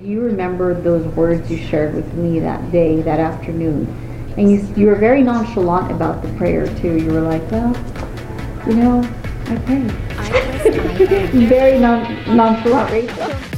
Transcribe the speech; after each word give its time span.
you 0.00 0.20
remember 0.20 0.74
those 0.74 1.06
words 1.14 1.50
you 1.50 1.56
shared 1.56 1.94
with 1.94 2.12
me 2.14 2.38
that 2.40 2.70
day, 2.70 3.00
that 3.02 3.18
afternoon. 3.18 3.86
And 4.36 4.50
you, 4.50 4.74
you 4.76 4.86
were 4.86 4.96
very 4.96 5.22
nonchalant 5.22 5.90
about 5.90 6.22
the 6.22 6.28
prayer 6.34 6.66
too. 6.76 6.96
You 6.98 7.12
were 7.12 7.22
like, 7.22 7.50
well, 7.50 7.74
you 8.66 8.74
know, 8.74 9.00
I 9.46 9.56
pray. 9.64 9.80
very 11.46 11.78
non- 11.78 12.36
nonchalant, 12.36 12.90
Rachel. 12.90 13.55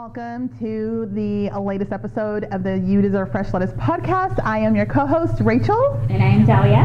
Welcome 0.00 0.50
to 0.58 1.08
the 1.14 1.48
latest 1.58 1.90
episode 1.90 2.44
of 2.52 2.62
the 2.62 2.76
You 2.76 3.00
Deserve 3.00 3.32
Fresh 3.32 3.54
Lettuce 3.54 3.72
podcast. 3.72 4.38
I 4.44 4.58
am 4.58 4.76
your 4.76 4.84
co-host 4.84 5.40
Rachel, 5.40 5.94
And 6.10 6.22
I'm 6.22 6.44
Delia. 6.44 6.84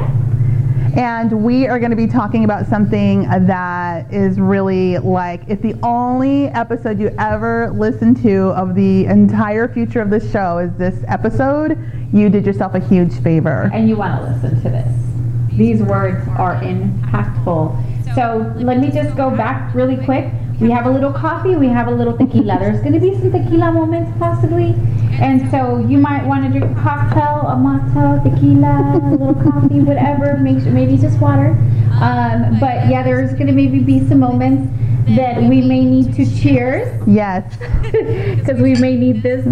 and 0.95 1.43
we 1.43 1.67
are 1.67 1.77
going 1.77 1.89
to 1.89 1.97
be 1.97 2.07
talking 2.07 2.45
about 2.45 2.67
something 2.67 3.23
that 3.23 4.11
is 4.13 4.39
really 4.39 4.97
like 4.99 5.41
if 5.49 5.61
the 5.61 5.75
only 5.83 6.45
episode 6.47 7.01
you 7.01 7.13
ever 7.19 7.71
listen 7.71 8.15
to 8.23 8.51
of 8.51 8.75
the 8.75 9.07
entire 9.07 9.67
future 9.67 9.99
of 9.99 10.09
this 10.09 10.31
show 10.31 10.59
is 10.59 10.73
this 10.77 11.03
episode, 11.09 11.77
you 12.13 12.29
did 12.29 12.45
yourself 12.45 12.75
a 12.75 12.79
huge 12.79 13.13
favor. 13.19 13.69
And 13.73 13.89
you 13.89 13.97
want 13.97 14.21
to 14.21 14.31
listen 14.31 14.55
to 14.61 14.69
this. 14.69 15.57
These 15.57 15.83
words 15.83 16.25
are 16.37 16.55
impactful. 16.61 18.15
So 18.15 18.53
let 18.55 18.79
me 18.79 18.89
just 18.89 19.17
go 19.17 19.29
back 19.29 19.75
really 19.75 19.97
quick. 20.05 20.31
We 20.61 20.69
have 20.69 20.85
a 20.85 20.91
little 20.91 21.11
coffee, 21.11 21.55
we 21.55 21.67
have 21.69 21.87
a 21.87 21.91
little 21.91 22.15
tequila. 22.15 22.59
There's 22.59 22.81
going 22.81 22.93
to 22.93 22.99
be 22.99 23.15
some 23.19 23.31
tequila 23.31 23.71
moments 23.71 24.11
possibly. 24.19 24.75
And 25.19 25.49
so 25.49 25.79
you 25.79 25.97
might 25.97 26.23
want 26.23 26.43
to 26.53 26.59
drink 26.59 26.77
a 26.77 26.81
cocktail, 26.81 27.47
a 27.47 27.57
mata, 27.57 28.21
tequila, 28.23 29.01
a 29.03 29.09
little 29.09 29.33
coffee, 29.33 29.79
whatever. 29.79 30.37
Make 30.37 30.61
sure, 30.61 30.71
maybe 30.71 30.97
just 30.97 31.19
water. 31.19 31.57
Um, 31.99 32.59
but 32.59 32.87
yeah, 32.89 33.01
there's 33.01 33.33
going 33.33 33.47
to 33.47 33.53
maybe 33.53 33.79
be 33.79 34.07
some 34.07 34.19
moments 34.19 34.71
that 35.15 35.41
we 35.41 35.61
may 35.61 35.83
need 35.83 36.13
to 36.13 36.25
cheers 36.39 36.87
Yes. 37.07 37.57
because 37.91 38.61
we 38.61 38.75
may 38.75 38.95
need 38.95 39.23
this. 39.23 39.43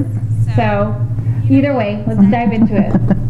So 0.55 0.95
either 1.49 1.75
way, 1.75 2.03
let's 2.05 2.21
dive 2.29 2.53
into 2.53 2.75
it. 2.77 3.17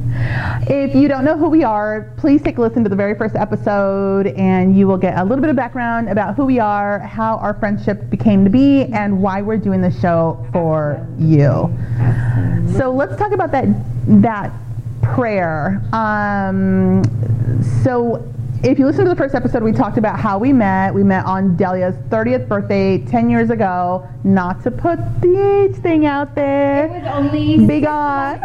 If 0.68 0.96
you 0.96 1.08
don't 1.08 1.24
know 1.24 1.38
who 1.38 1.50
we 1.50 1.64
are, 1.64 2.14
please 2.18 2.42
take 2.42 2.58
a 2.58 2.62
listen 2.62 2.84
to 2.84 2.90
the 2.90 2.96
very 2.96 3.16
first 3.16 3.36
episode 3.36 4.28
and 4.28 4.78
you 4.78 4.88
will 4.88 4.98
get 4.98 5.18
a 5.18 5.24
little 5.24 5.42
bit 5.42 5.50
of 5.50 5.56
background 5.56 6.10
about 6.10 6.36
who 6.36 6.46
we 6.46 6.60
are, 6.60 7.00
how 7.00 7.38
our 7.38 7.54
friendship 7.56 8.10
became 8.10 8.44
to 8.44 8.50
be, 8.50 8.86
and 8.86 9.22
why 9.22 9.42
we're 9.42 9.58
doing 9.58 9.82
the 9.82 9.92
show 9.92 10.46
for 10.52 11.06
you. 11.18 11.70
So 12.78 12.92
let's 12.92 13.16
talk 13.18 13.32
about 13.32 13.52
that 13.52 13.68
that 14.22 14.52
prayer. 15.02 15.82
Um, 15.94 17.04
so 17.84 18.24
if 18.62 18.78
you 18.78 18.86
listen 18.86 19.06
to 19.06 19.10
the 19.10 19.16
first 19.16 19.36
episode, 19.36 19.64
we 19.64 19.72
talked 19.72 19.98
about 19.98 20.20
how 20.20 20.38
we 20.38 20.52
met. 20.52 20.94
We 20.94 21.02
met 21.04 21.26
on 21.26 21.56
Delia's 21.56 21.96
30th 22.10 22.48
birthday 22.50 22.98
10 22.98 23.30
years 23.30 23.50
ago. 23.50 24.06
Not 24.26 24.62
to 24.64 24.72
put 24.72 24.98
the 25.22 25.64
age 25.64 25.78
thing 25.78 26.06
out 26.06 26.36
there. 26.36 26.88
It 26.88 27.04
was 27.04 27.08
only 27.08 27.66
Big 27.66 27.86
on. 27.86 28.36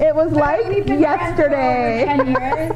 it 0.00 0.12
was 0.14 0.32
like 0.32 0.66
We've 0.66 0.84
been 0.86 1.00
friends 1.00 1.38
for 1.38 1.46
over 1.46 1.56
yesterday. 1.56 2.04
10 2.04 2.26
years. 2.26 2.72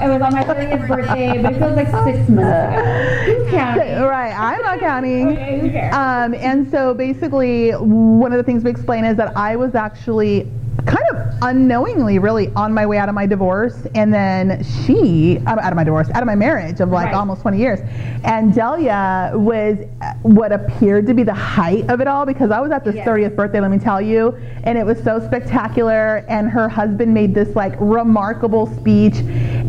It 0.00 0.08
was 0.08 0.22
on 0.22 0.32
my 0.32 0.44
30th 0.44 0.86
birthday, 0.86 1.42
but 1.42 1.52
it 1.54 1.58
feels 1.58 1.76
like 1.76 1.88
six 2.04 2.28
months 2.28 2.76
ago. 2.76 3.24
Who's 3.24 3.50
counting? 3.50 4.00
right, 4.02 4.32
I'm 4.32 4.62
not 4.62 4.78
counting. 4.78 5.28
Okay, 5.38 5.60
who 5.60 5.70
cares? 5.70 5.94
Um, 5.94 6.34
and 6.34 6.70
so 6.70 6.94
basically, 6.94 7.72
one 7.72 8.32
of 8.32 8.38
the 8.38 8.44
things 8.44 8.62
we 8.62 8.70
explain 8.70 9.04
is 9.04 9.16
that 9.16 9.36
I 9.36 9.56
was 9.56 9.74
actually 9.74 10.48
kind 10.88 11.04
of 11.12 11.34
unknowingly 11.42 12.18
really 12.18 12.48
on 12.56 12.72
my 12.72 12.86
way 12.86 12.96
out 12.98 13.08
of 13.08 13.14
my 13.14 13.26
divorce 13.26 13.86
and 13.94 14.12
then 14.12 14.62
she 14.64 15.38
out 15.46 15.58
of 15.58 15.74
my 15.76 15.84
divorce 15.84 16.08
out 16.14 16.22
of 16.22 16.26
my 16.26 16.34
marriage 16.34 16.80
of 16.80 16.88
like 16.90 17.06
Right. 17.06 17.14
almost 17.14 17.42
20 17.42 17.58
years 17.58 17.80
and 18.24 18.54
delia 18.54 19.32
was 19.34 19.76
uh, 20.00 20.14
what 20.22 20.50
appeared 20.50 21.06
to 21.06 21.14
be 21.14 21.22
the 21.22 21.34
height 21.34 21.88
of 21.90 22.00
it 22.00 22.08
all 22.08 22.24
because 22.26 22.50
i 22.50 22.58
was 22.60 22.70
at 22.72 22.84
this 22.84 22.94
Yes. 22.96 23.06
30th 23.06 23.36
birthday 23.36 23.60
let 23.60 23.70
me 23.70 23.78
tell 23.78 24.00
you 24.00 24.34
and 24.64 24.76
it 24.78 24.84
was 24.86 25.00
so 25.04 25.20
spectacular 25.20 26.24
and 26.28 26.50
her 26.50 26.68
husband 26.68 27.12
made 27.12 27.34
this 27.34 27.54
like 27.54 27.74
remarkable 27.78 28.66
speech 28.66 29.16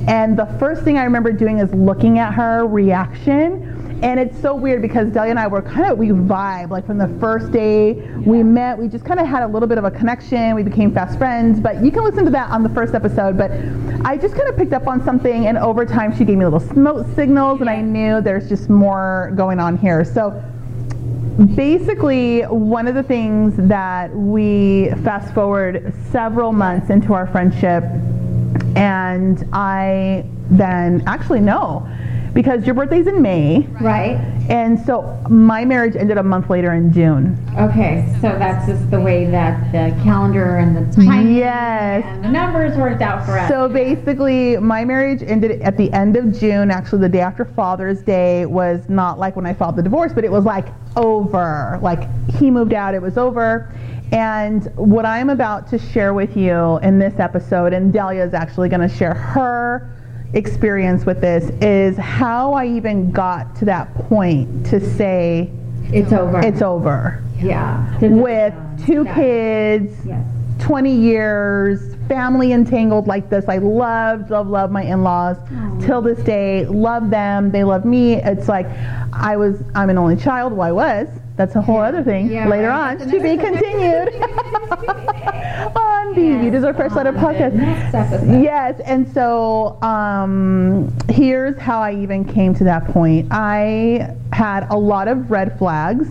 and 0.07 0.39
the 0.39 0.45
first 0.57 0.83
thing 0.83 0.97
i 0.97 1.03
remember 1.03 1.31
doing 1.33 1.59
is 1.59 1.71
looking 1.73 2.17
at 2.17 2.33
her 2.33 2.65
reaction 2.65 3.75
and 4.01 4.19
it's 4.19 4.39
so 4.41 4.55
weird 4.55 4.81
because 4.81 5.09
Delia 5.09 5.31
and 5.31 5.39
I 5.39 5.47
were 5.47 5.61
kind 5.61 5.91
of, 5.91 5.97
we 5.97 6.07
vibe. 6.07 6.69
Like 6.69 6.85
from 6.85 6.97
the 6.97 7.09
first 7.19 7.51
day 7.51 7.93
we 8.25 8.43
met, 8.43 8.77
we 8.77 8.87
just 8.87 9.03
kind 9.03 9.19
of 9.19 9.27
had 9.27 9.43
a 9.43 9.47
little 9.47 9.67
bit 9.67 9.77
of 9.77 9.83
a 9.83 9.91
connection. 9.91 10.55
We 10.55 10.63
became 10.63 10.93
fast 10.93 11.17
friends. 11.17 11.59
But 11.59 11.83
you 11.83 11.91
can 11.91 12.03
listen 12.05 12.23
to 12.25 12.31
that 12.31 12.49
on 12.49 12.63
the 12.63 12.69
first 12.69 12.93
episode. 12.93 13.38
But 13.38 13.51
I 14.05 14.15
just 14.15 14.35
kind 14.35 14.47
of 14.47 14.55
picked 14.55 14.71
up 14.71 14.88
on 14.88 15.03
something. 15.03 15.47
And 15.47 15.57
over 15.57 15.85
time, 15.85 16.15
she 16.17 16.23
gave 16.23 16.38
me 16.38 16.45
little 16.45 16.61
smoke 16.61 17.07
signals. 17.15 17.59
And 17.59 17.69
I 17.69 17.81
knew 17.81 18.21
there's 18.21 18.47
just 18.47 18.69
more 18.69 19.33
going 19.35 19.59
on 19.59 19.77
here. 19.77 20.05
So 20.05 20.31
basically, 21.55 22.43
one 22.43 22.88
of 22.88 22.95
the 22.95 23.03
things 23.03 23.53
that 23.57 24.15
we 24.15 24.91
fast 25.03 25.33
forward 25.33 25.93
several 26.11 26.53
months 26.53 26.89
into 26.89 27.13
our 27.13 27.27
friendship, 27.27 27.83
and 28.75 29.47
I 29.51 30.25
then 30.49 31.03
actually 31.05 31.41
no, 31.41 31.88
because 32.34 32.66
your 32.66 32.75
birthday's 32.75 33.07
in 33.07 33.22
May. 33.22 33.67
Right? 33.81 34.17
And 34.50 34.79
so 34.84 35.01
my 35.29 35.63
marriage 35.66 35.95
ended 35.95 36.17
a 36.17 36.23
month 36.23 36.50
later 36.50 36.73
in 36.73 36.91
June. 36.91 37.38
Okay, 37.57 38.07
so 38.22 38.29
that's 38.40 38.66
just 38.67 38.90
the 38.90 39.00
way 39.00 39.25
that 39.29 39.72
the 39.72 39.95
calendar 40.03 40.57
and 40.57 40.75
the 40.75 40.95
time 41.06 41.31
Yes. 41.31 42.03
and 42.06 42.23
the 42.23 42.29
numbers 42.29 42.75
worked 42.78 43.01
out 43.01 43.25
for 43.25 43.38
us. 43.38 43.50
So 43.50 43.69
basically, 43.69 44.57
my 44.57 44.84
marriage 44.85 45.22
ended 45.22 45.62
at 45.62 45.78
the 45.78 45.91
end 45.94 46.16
of 46.16 46.38
June. 46.39 46.72
Actually, 46.72 47.01
the 47.01 47.09
day 47.09 47.19
after 47.19 47.45
Father's 47.45 48.01
Day 48.01 48.45
was 48.45 48.88
not 48.89 49.19
like 49.19 49.35
when 49.35 49.45
I 49.45 49.53
filed 49.53 49.75
the 49.75 49.84
divorce, 49.84 50.13
but 50.13 50.23
it 50.23 50.31
was 50.31 50.45
like 50.45 50.68
over. 50.95 51.79
Like 51.81 52.07
he 52.31 52.50
moved 52.50 52.73
out, 52.73 52.94
it 52.95 53.01
was 53.01 53.18
over. 53.18 53.72
And 54.12 54.66
what 54.75 55.06
I'm 55.06 55.29
about 55.29 55.68
to 55.69 55.78
share 55.78 56.16
with 56.16 56.35
you 56.35 56.78
in 56.79 56.97
this 56.97 57.19
episode, 57.19 57.73
and 57.73 57.94
Delia 57.94 58.23
is 58.25 58.34
actually 58.34 58.68
going 58.69 58.88
to 58.88 58.95
share 58.95 59.13
her 59.13 59.88
experience 60.34 61.06
with 61.06 61.22
this, 61.22 61.50
is 61.62 61.97
how 61.97 62.53
I 62.53 62.66
even 62.67 63.12
got 63.12 63.56
to 63.57 63.66
that 63.66 63.94
point 63.95 64.66
to 64.67 64.79
say 64.95 65.50
it's 65.91 66.13
over. 66.13 66.40
it's 66.40 66.62
over. 66.62 67.23
yeah. 67.41 67.97
With 68.00 68.53
two 68.85 69.03
Yeah. 69.06 69.16
kids, 69.16 69.94
Yes. 70.06 70.23
20 70.59 70.91
years, 70.91 71.95
family 72.09 72.51
entangled 72.51 73.07
like 73.07 73.29
this. 73.29 73.45
I 73.47 73.57
loved, 73.59 74.29
love, 74.29 74.47
love 74.50 74.72
my 74.72 74.84
in-laws 74.84 75.38
till 75.79 76.01
this 76.01 76.19
day. 76.19 76.66
Love 76.66 77.09
them. 77.09 77.50
They 77.50 77.63
love 77.63 77.85
me. 77.85 78.16
It's 78.16 78.50
like 78.50 78.68
I 79.13 79.38
was, 79.38 79.63
I'm 79.73 79.89
an 79.89 79.97
only 79.97 80.18
child. 80.18 80.51
Well, 80.53 80.68
I 80.68 80.72
was. 80.73 81.07
That's 81.38 81.56
a 81.56 81.62
whole 81.62 81.78
other 81.79 82.03
thing 82.03 82.29
Yeah, 82.29 82.50
later 82.50 82.68
right. 82.68 83.00
on 83.00 83.07
to 83.07 83.19
be 83.19 83.29
another- 83.29 84.12
continued 86.13 86.35
on 86.35 86.39
the 86.39 86.45
You 86.45 86.51
Deserve 86.51 86.75
Fresh 86.75 86.91
Lettuce 86.91 87.15
on 87.15 87.33
the 87.33 87.39
podcast. 87.39 88.43
Yes, 88.43 88.79
and 88.85 89.11
so 89.13 89.81
um, 89.81 90.93
here's 91.09 91.57
how 91.59 91.81
I 91.81 91.95
even 91.95 92.25
came 92.25 92.53
to 92.55 92.63
that 92.65 92.85
point. 92.85 93.27
I 93.31 94.15
had 94.31 94.67
a 94.69 94.77
lot 94.77 95.07
of 95.07 95.31
red 95.31 95.57
flags, 95.57 96.07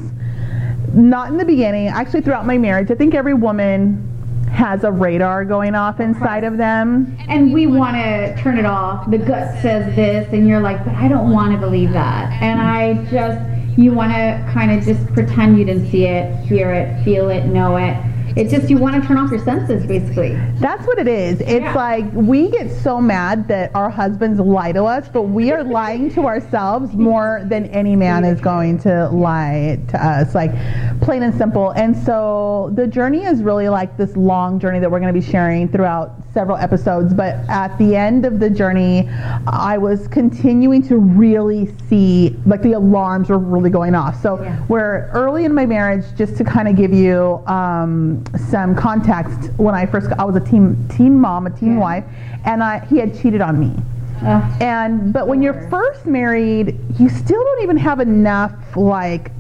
not 0.95 1.31
in 1.31 1.37
the 1.37 1.45
beginning, 1.45 1.89
actually 1.89 2.21
throughout 2.23 2.47
my 2.47 2.59
marriage. 2.59 2.91
I 2.91 2.95
think 2.95 3.15
every 3.15 3.35
woman 3.35 4.05
has 4.51 4.83
a 4.83 4.91
radar 4.91 5.45
going 5.45 5.75
off 5.75 6.01
inside 6.01 6.43
of 6.43 6.57
them. 6.57 7.17
And 7.29 7.53
we 7.53 7.67
want 7.67 7.97
to 7.97 8.35
turn 8.43 8.59
it 8.59 8.65
off. 8.65 9.11
The 9.11 9.19
gut 9.19 9.61
says 9.63 9.95
this, 9.95 10.33
and 10.33 10.49
you're 10.49 10.61
like, 10.61 10.85
but 10.85 10.95
I 10.95 11.09
don't 11.09 11.31
want 11.33 11.53
to 11.53 11.59
believe 11.59 11.93
that. 11.93 12.33
And 12.43 12.61
I 12.61 12.95
just, 13.11 13.79
you 13.79 13.93
want 13.93 14.13
to 14.13 14.51
kind 14.53 14.73
of 14.73 14.85
just 14.85 15.07
pretend 15.13 15.59
you 15.59 15.65
didn't 15.65 15.91
see 15.91 16.07
it, 16.07 16.35
hear 16.47 16.73
it, 16.73 17.05
feel 17.05 17.29
it, 17.31 17.45
know 17.47 17.77
it. 17.77 17.97
It's 18.39 18.53
just 18.53 18.71
you 18.71 18.79
want 18.79 18.95
to 19.03 19.07
turn 19.07 19.19
off 19.19 19.31
your 19.33 19.45
senses, 19.45 19.85
basically. 19.85 20.35
That's 20.61 20.87
what 20.87 20.99
it 20.99 21.09
is. 21.09 21.41
It's 21.41 21.51
Yeah. 21.65 21.75
like 21.75 22.05
we 22.15 22.51
get 22.51 22.71
so 22.71 23.01
mad 23.01 23.49
that 23.49 23.73
our 23.75 23.91
husbands 23.91 24.39
lie 24.39 24.71
to 24.71 24.85
us, 24.85 25.09
but 25.13 25.23
we 25.23 25.51
are 25.51 25.65
lying 25.65 26.09
to 26.11 26.27
ourselves 26.27 26.95
more 26.95 27.43
than 27.47 27.65
any 27.67 27.97
man 27.97 28.25
is 28.25 28.41
going 28.41 28.79
to 28.81 29.09
lie 29.09 29.81
to 29.89 30.07
us. 30.07 30.37
Like 30.37 30.53
plain 31.01 31.25
and 31.25 31.35
simple. 31.35 31.71
And 31.71 31.97
so 31.97 32.71
the 32.75 32.87
journey 32.87 33.25
is 33.25 33.43
really 33.43 33.69
like 33.69 33.97
this 33.97 34.17
long 34.17 34.61
journey 34.61 34.79
that 34.79 34.89
we're 34.89 35.01
going 35.01 35.13
to 35.13 35.21
be 35.21 35.27
sharing 35.27 35.67
throughout 35.69 36.13
several 36.33 36.57
episodes. 36.59 37.13
But 37.13 37.35
at 37.49 37.77
the 37.79 37.97
end 37.97 38.25
of 38.25 38.39
the 38.39 38.51
journey, 38.51 39.09
I 39.49 39.79
was 39.79 40.07
continuing 40.07 40.83
to 40.83 40.97
really 40.99 41.71
see 41.89 42.37
like 42.47 42.63
the 42.63 42.75
alarms 42.75 43.31
were 43.31 43.39
really 43.39 43.71
going 43.71 43.97
off. 43.97 44.23
So 44.23 44.41
Yeah. 44.41 44.57
we're 44.69 45.09
early 45.13 45.45
in 45.45 45.53
my 45.55 45.67
marriage, 45.67 46.05
just 46.17 46.37
to 46.37 46.45
kind 46.45 46.69
of 46.69 46.77
give 46.77 46.93
you 46.93 47.41
um, 47.49 48.23
some 48.37 48.75
context. 48.75 49.51
When 49.57 49.75
I 49.75 49.87
first, 49.87 50.11
I 50.19 50.25
was 50.25 50.37
a 50.37 50.41
teen 50.41 50.77
teen 50.89 51.19
mom, 51.19 51.47
a 51.47 51.51
teen 51.51 51.75
Yeah. 51.75 51.81
wife, 51.81 52.05
and 52.45 52.63
I, 52.63 52.81
he 52.87 52.99
had 52.99 53.19
cheated 53.19 53.41
on 53.41 53.59
me. 53.59 53.75
Ugh. 54.23 54.63
And 54.63 55.13
but 55.13 55.29
when 55.29 55.43
you're 55.43 55.69
first 55.71 56.07
married, 56.07 56.79
you 56.99 57.09
still 57.09 57.43
don't 57.43 57.63
even 57.63 57.77
have 57.77 58.01
enough 58.01 58.53
like 58.77 59.31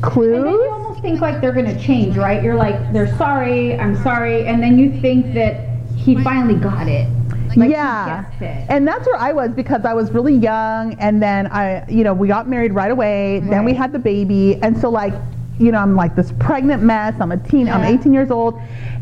clues. 0.00 0.34
And 0.36 0.46
then 0.46 0.52
you 0.54 0.70
almost 0.70 1.00
think 1.02 1.20
like 1.20 1.40
they're 1.40 1.52
gonna 1.52 1.78
change, 1.78 2.16
right? 2.16 2.42
You're 2.42 2.56
like, 2.56 2.92
they're 2.92 3.14
sorry, 3.16 3.78
I'm 3.78 3.96
sorry, 4.02 4.46
and 4.46 4.62
then 4.62 4.78
you 4.78 5.00
think 5.00 5.34
that 5.34 5.68
he 5.96 6.16
finally 6.22 6.56
got 6.56 6.88
it. 6.88 7.08
Like, 7.54 7.70
yeah. 7.70 8.24
And 8.68 8.88
that's 8.88 9.06
where 9.06 9.16
I 9.16 9.32
was 9.32 9.50
because 9.50 9.84
I 9.84 9.92
was 9.92 10.10
really 10.10 10.34
young 10.34 10.94
and 10.94 11.22
then 11.22 11.46
I, 11.48 11.84
you 11.88 12.02
know, 12.02 12.14
we 12.14 12.26
got 12.26 12.48
married 12.48 12.72
right 12.72 12.90
away. 12.90 13.40
Then 13.40 13.64
we 13.66 13.74
had 13.74 13.92
the 13.92 13.98
baby. 13.98 14.58
And 14.62 14.76
so 14.78 14.88
like, 14.88 15.12
you 15.58 15.72
know, 15.72 15.78
I'm 15.78 15.94
like 15.94 16.16
this 16.16 16.32
pregnant 16.38 16.82
mess. 16.82 17.14
I'm 17.20 17.32
a 17.32 17.36
teen, 17.36 17.68
I'm 17.68 17.84
18 17.84 18.12
years 18.12 18.30
old. 18.30 18.60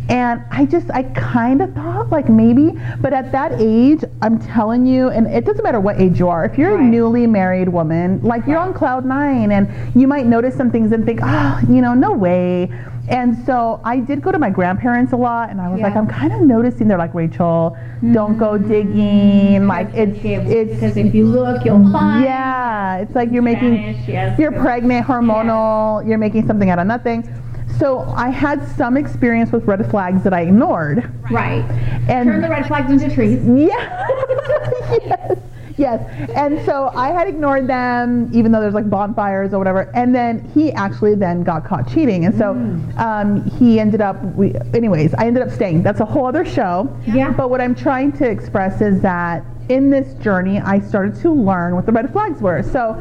And 0.08 0.42
I 0.50 0.66
just, 0.66 0.90
I 0.90 1.04
kind 1.04 1.62
of 1.62 1.72
thought 1.72 2.10
like 2.10 2.28
maybe, 2.28 2.72
but 3.00 3.12
at 3.12 3.30
that 3.30 3.52
age, 3.60 4.02
I'm 4.22 4.40
telling 4.40 4.84
you, 4.84 5.08
and 5.10 5.28
it 5.28 5.44
doesn't 5.44 5.62
matter 5.62 5.78
what 5.78 6.00
age 6.00 6.18
you 6.18 6.28
are, 6.28 6.44
if 6.44 6.58
you're 6.58 6.76
a 6.78 6.82
newly 6.82 7.28
married 7.28 7.68
woman, 7.68 8.20
like 8.20 8.44
you're 8.44 8.58
on 8.58 8.74
cloud 8.74 9.04
nine 9.04 9.52
and 9.52 9.68
you 9.94 10.08
might 10.08 10.26
notice 10.26 10.56
some 10.56 10.68
things 10.70 10.90
and 10.90 11.04
think, 11.04 11.20
oh, 11.22 11.60
you 11.68 11.80
know, 11.80 11.94
no 11.94 12.12
way. 12.12 12.72
And 13.10 13.44
so 13.44 13.80
I 13.84 13.98
did 13.98 14.22
go 14.22 14.30
to 14.30 14.38
my 14.38 14.50
grandparents 14.50 15.12
a 15.12 15.16
lot 15.16 15.50
and 15.50 15.60
I 15.60 15.68
was 15.68 15.80
like, 15.80 15.96
I'm 15.96 16.06
kind 16.06 16.32
of 16.32 16.42
noticing 16.42 16.86
they're 16.86 16.96
like, 16.96 17.12
Rachel, 17.12 17.76
don't 18.12 18.38
go 18.38 18.52
mm-hmm. 18.52 18.68
digging. 18.68 19.66
Like 19.66 19.88
it's, 19.92 20.20
it's, 20.24 20.74
because 20.74 20.96
if 20.96 21.12
you 21.12 21.26
look, 21.26 21.64
you'll 21.64 21.78
mm-hmm. 21.78 21.92
find. 21.92 22.24
yeah, 22.24 22.98
it's 22.98 23.14
like 23.16 23.32
you're 23.32 23.42
making, 23.42 23.74
Spanish, 23.74 24.08
yes. 24.08 24.38
you're 24.38 24.52
pregnant, 24.52 25.04
hormonal, 25.04 26.06
you're 26.06 26.18
making 26.18 26.46
something 26.46 26.70
out 26.70 26.78
of 26.78 26.86
nothing. 26.86 27.28
So 27.80 28.00
I 28.14 28.28
had 28.28 28.64
some 28.76 28.96
experience 28.96 29.50
with 29.50 29.64
red 29.64 29.90
flags 29.90 30.22
that 30.22 30.32
I 30.32 30.42
ignored. 30.42 31.10
Right. 31.32 31.64
And 32.08 32.28
Turn 32.28 32.42
the 32.42 32.48
red 32.48 32.68
flags 32.68 32.92
into 32.92 33.12
trees. 33.12 33.40
yeah. 33.46 34.06
yes. 35.04 35.38
Yes. 35.80 36.28
And 36.36 36.62
so 36.66 36.90
I 36.94 37.08
had 37.08 37.26
ignored 37.26 37.66
them, 37.66 38.30
even 38.34 38.52
though 38.52 38.60
there's 38.60 38.74
like 38.74 38.90
bonfires 38.90 39.54
or 39.54 39.58
whatever. 39.58 39.90
And 39.94 40.14
then 40.14 40.44
he 40.54 40.72
actually 40.72 41.14
then 41.14 41.42
got 41.42 41.64
caught 41.64 41.88
cheating. 41.90 42.26
And 42.26 42.36
so 42.36 42.50
um, 42.98 43.48
he 43.58 43.80
ended 43.80 44.02
up, 44.02 44.22
we, 44.36 44.54
anyways, 44.74 45.14
I 45.14 45.26
ended 45.26 45.42
up 45.42 45.50
staying. 45.50 45.82
That's 45.82 46.00
a 46.00 46.04
whole 46.04 46.26
other 46.26 46.44
show. 46.44 46.94
Yeah. 47.06 47.30
But 47.32 47.48
what 47.48 47.62
I'm 47.62 47.74
trying 47.74 48.12
to 48.18 48.28
express 48.28 48.82
is 48.82 49.00
that 49.00 49.42
in 49.70 49.88
this 49.88 50.12
journey, 50.22 50.58
I 50.60 50.80
started 50.80 51.14
to 51.22 51.32
learn 51.32 51.74
what 51.74 51.86
the 51.86 51.92
red 51.92 52.12
flags 52.12 52.42
were. 52.42 52.62
So 52.62 52.94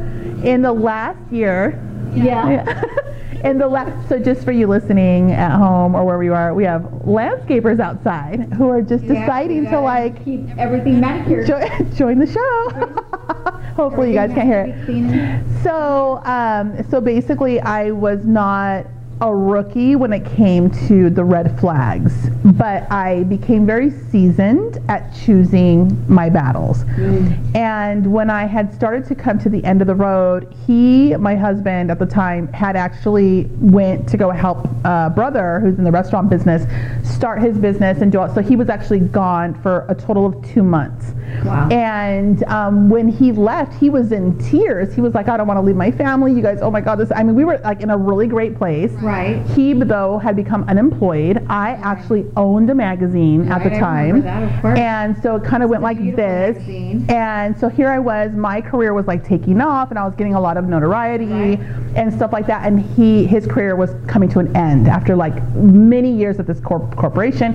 in 0.44 0.62
the 0.62 0.72
last 0.72 1.20
year, 1.32 1.82
Yeah. 2.16 2.84
in 3.44 3.58
the 3.58 3.68
last, 3.68 4.10
so 4.10 4.20
just 4.20 4.44
for 4.44 4.52
you 4.52 4.68
listening 4.68 5.32
at 5.32 5.56
home 5.58 5.96
or 5.96 6.04
wherever 6.06 6.24
you 6.24 6.34
are, 6.34 6.54
we 6.54 6.64
have 6.66 6.82
landscapers 7.06 7.80
outside 7.80 8.52
who 8.54 8.70
are 8.70 8.82
just 8.82 9.08
deciding 9.08 9.66
to 9.66 9.80
like 9.80 10.24
keep 10.26 10.50
everything 10.58 11.00
manicured. 11.00 11.48
jo- 11.48 11.68
join 11.96 12.20
the 12.20 12.28
show. 12.28 13.52
Hopefully 13.76 14.10
you 14.10 14.14
guys 14.14 14.32
can't 14.34 14.48
hear 14.48 14.66
it. 14.68 15.64
So, 15.64 16.22
um, 16.26 16.84
so 16.90 17.00
basically, 17.00 17.62
I 17.62 17.92
was 17.92 18.26
not 18.26 18.86
a 19.22 19.36
rookie 19.36 19.96
when 19.96 20.14
it 20.14 20.26
came 20.36 20.72
to 20.88 21.10
the 21.10 21.24
red 21.24 21.60
flags, 21.60 22.30
but 22.44 22.90
I 22.92 23.24
became 23.24 23.66
very 23.66 23.92
seasoned 23.92 24.80
at 24.88 25.14
choosing 25.14 26.06
my 26.08 26.30
battles. 26.30 26.84
Mm. 26.86 27.56
And 27.56 28.14
when 28.14 28.30
I 28.30 28.46
had 28.46 28.74
started 28.74 29.06
to 29.08 29.16
come 29.16 29.38
to 29.40 29.50
the 29.50 29.64
end 29.66 29.82
of 29.82 29.88
the 29.88 29.96
road, 29.96 30.56
he, 30.66 31.16
my 31.18 31.36
husband 31.36 31.92
at 31.92 32.00
the 32.00 32.06
time, 32.06 32.48
had 32.54 32.78
actually 32.78 33.46
went 33.60 34.08
to 34.10 34.18
go 34.18 34.30
help 34.30 34.68
a 34.86 35.12
brother 35.14 35.60
who's 35.60 35.78
in 35.78 35.84
the 35.84 35.92
restaurant 35.92 36.30
business 36.30 36.66
start 37.04 37.42
his 37.42 37.58
business 37.58 38.02
and 38.02 38.12
do 38.12 38.20
all. 38.20 38.34
So 38.34 38.42
he 38.42 38.56
was 38.56 38.70
actually 38.70 39.02
gone 39.02 39.54
for 39.62 39.86
a 39.90 39.96
total 39.96 40.26
of 40.26 40.50
two 40.50 40.64
months. 40.64 41.14
Wow. 41.46 41.70
And 41.70 42.44
um, 42.46 42.90
when 42.90 43.08
he 43.08 43.32
left, 43.32 43.74
he 43.80 43.90
was 43.90 44.12
in 44.12 44.38
tears. 44.38 44.94
He 44.94 45.02
was 45.02 45.14
like, 45.14 45.28
I 45.30 45.38
don't 45.38 45.48
want 45.48 45.58
to 45.58 45.62
leave 45.62 45.76
my 45.76 45.92
family. 45.92 46.34
You 46.34 46.42
guys, 46.42 46.60
oh 46.62 46.70
my 46.72 46.82
God, 46.82 46.96
this. 46.98 47.12
I 47.16 47.24
mean, 47.24 47.36
we 47.36 47.46
were 47.46 47.58
like 47.64 47.82
in 47.82 47.90
a 47.90 47.98
really 47.98 48.28
great 48.28 48.58
place. 48.58 48.92
Right. 48.94 49.46
He, 49.52 49.74
though, 49.74 50.18
had 50.18 50.36
become 50.36 50.64
unemployed. 50.70 51.46
I 51.50 51.72
actually 51.82 52.26
owned 52.36 52.70
a 52.70 52.76
magazine 52.76 53.50
at 53.52 53.64
the 53.64 53.70
Right, 53.70 53.80
time. 53.80 54.22
that. 54.22 54.78
And 54.78 55.22
so 55.24 55.36
it 55.36 55.44
kind 55.44 55.64
of 55.64 55.70
went 55.70 55.84
like 55.84 55.98
this. 56.16 56.58
magazine. 56.58 57.06
And 57.10 57.58
so 57.60 57.70
here 57.70 57.90
I 57.90 58.00
was, 58.00 58.32
my 58.32 58.62
career 58.62 58.94
was 58.94 59.08
like 59.08 59.24
taking 59.26 59.62
off 59.62 59.90
and 59.90 60.00
I 60.00 60.06
was 60.06 60.16
getting 60.16 60.36
a 60.36 60.42
lot 60.42 60.58
of 60.58 60.66
notoriety 60.66 61.26
Right. 61.26 61.60
and 61.96 62.14
stuff 62.14 62.34
like 62.34 62.48
that. 62.48 62.66
And 62.66 62.80
he, 62.82 63.26
his 63.26 63.46
career 63.48 63.76
was 63.76 63.92
coming 64.08 64.30
to 64.30 64.40
an 64.40 64.56
end 64.56 64.88
after 64.88 65.16
like 65.16 65.42
many 65.56 66.12
years 66.12 66.40
at 66.40 66.48
this 66.48 66.60
corp- 66.60 66.96
corporation. 66.96 67.54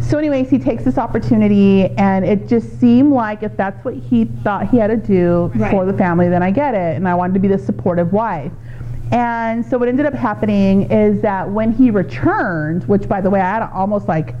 So 0.00 0.18
anyways, 0.18 0.50
he 0.50 0.58
takes 0.58 0.82
this 0.84 0.98
opportunity 0.98 1.86
and 1.96 2.24
it 2.24 2.48
just 2.48 2.80
seemed 2.80 3.12
like 3.12 3.42
if 3.42 3.56
that's 3.56 3.84
what 3.84 3.94
he 3.94 4.24
thought 4.42 4.68
he 4.68 4.76
had 4.78 4.88
to 4.88 4.96
do 4.96 5.52
Right. 5.54 5.70
for 5.70 5.84
the 5.84 5.92
family, 5.92 6.28
then 6.28 6.42
I 6.42 6.50
get 6.50 6.74
it. 6.74 6.96
And 6.96 7.08
I 7.08 7.14
wanted 7.14 7.34
to 7.34 7.40
be 7.40 7.48
the 7.48 7.58
supportive 7.58 8.12
wife. 8.12 8.50
And 9.12 9.64
so 9.66 9.76
what 9.78 9.88
ended 9.88 10.06
up 10.06 10.14
happening 10.14 10.90
is 10.90 11.20
that 11.22 11.50
when 11.50 11.72
he 11.72 11.90
returned, 11.90 12.84
which 12.84 13.08
by 13.08 13.20
the 13.20 13.28
way, 13.30 13.40
I 13.40 13.48
had 13.54 13.62
almost 13.72 14.08
like 14.08 14.34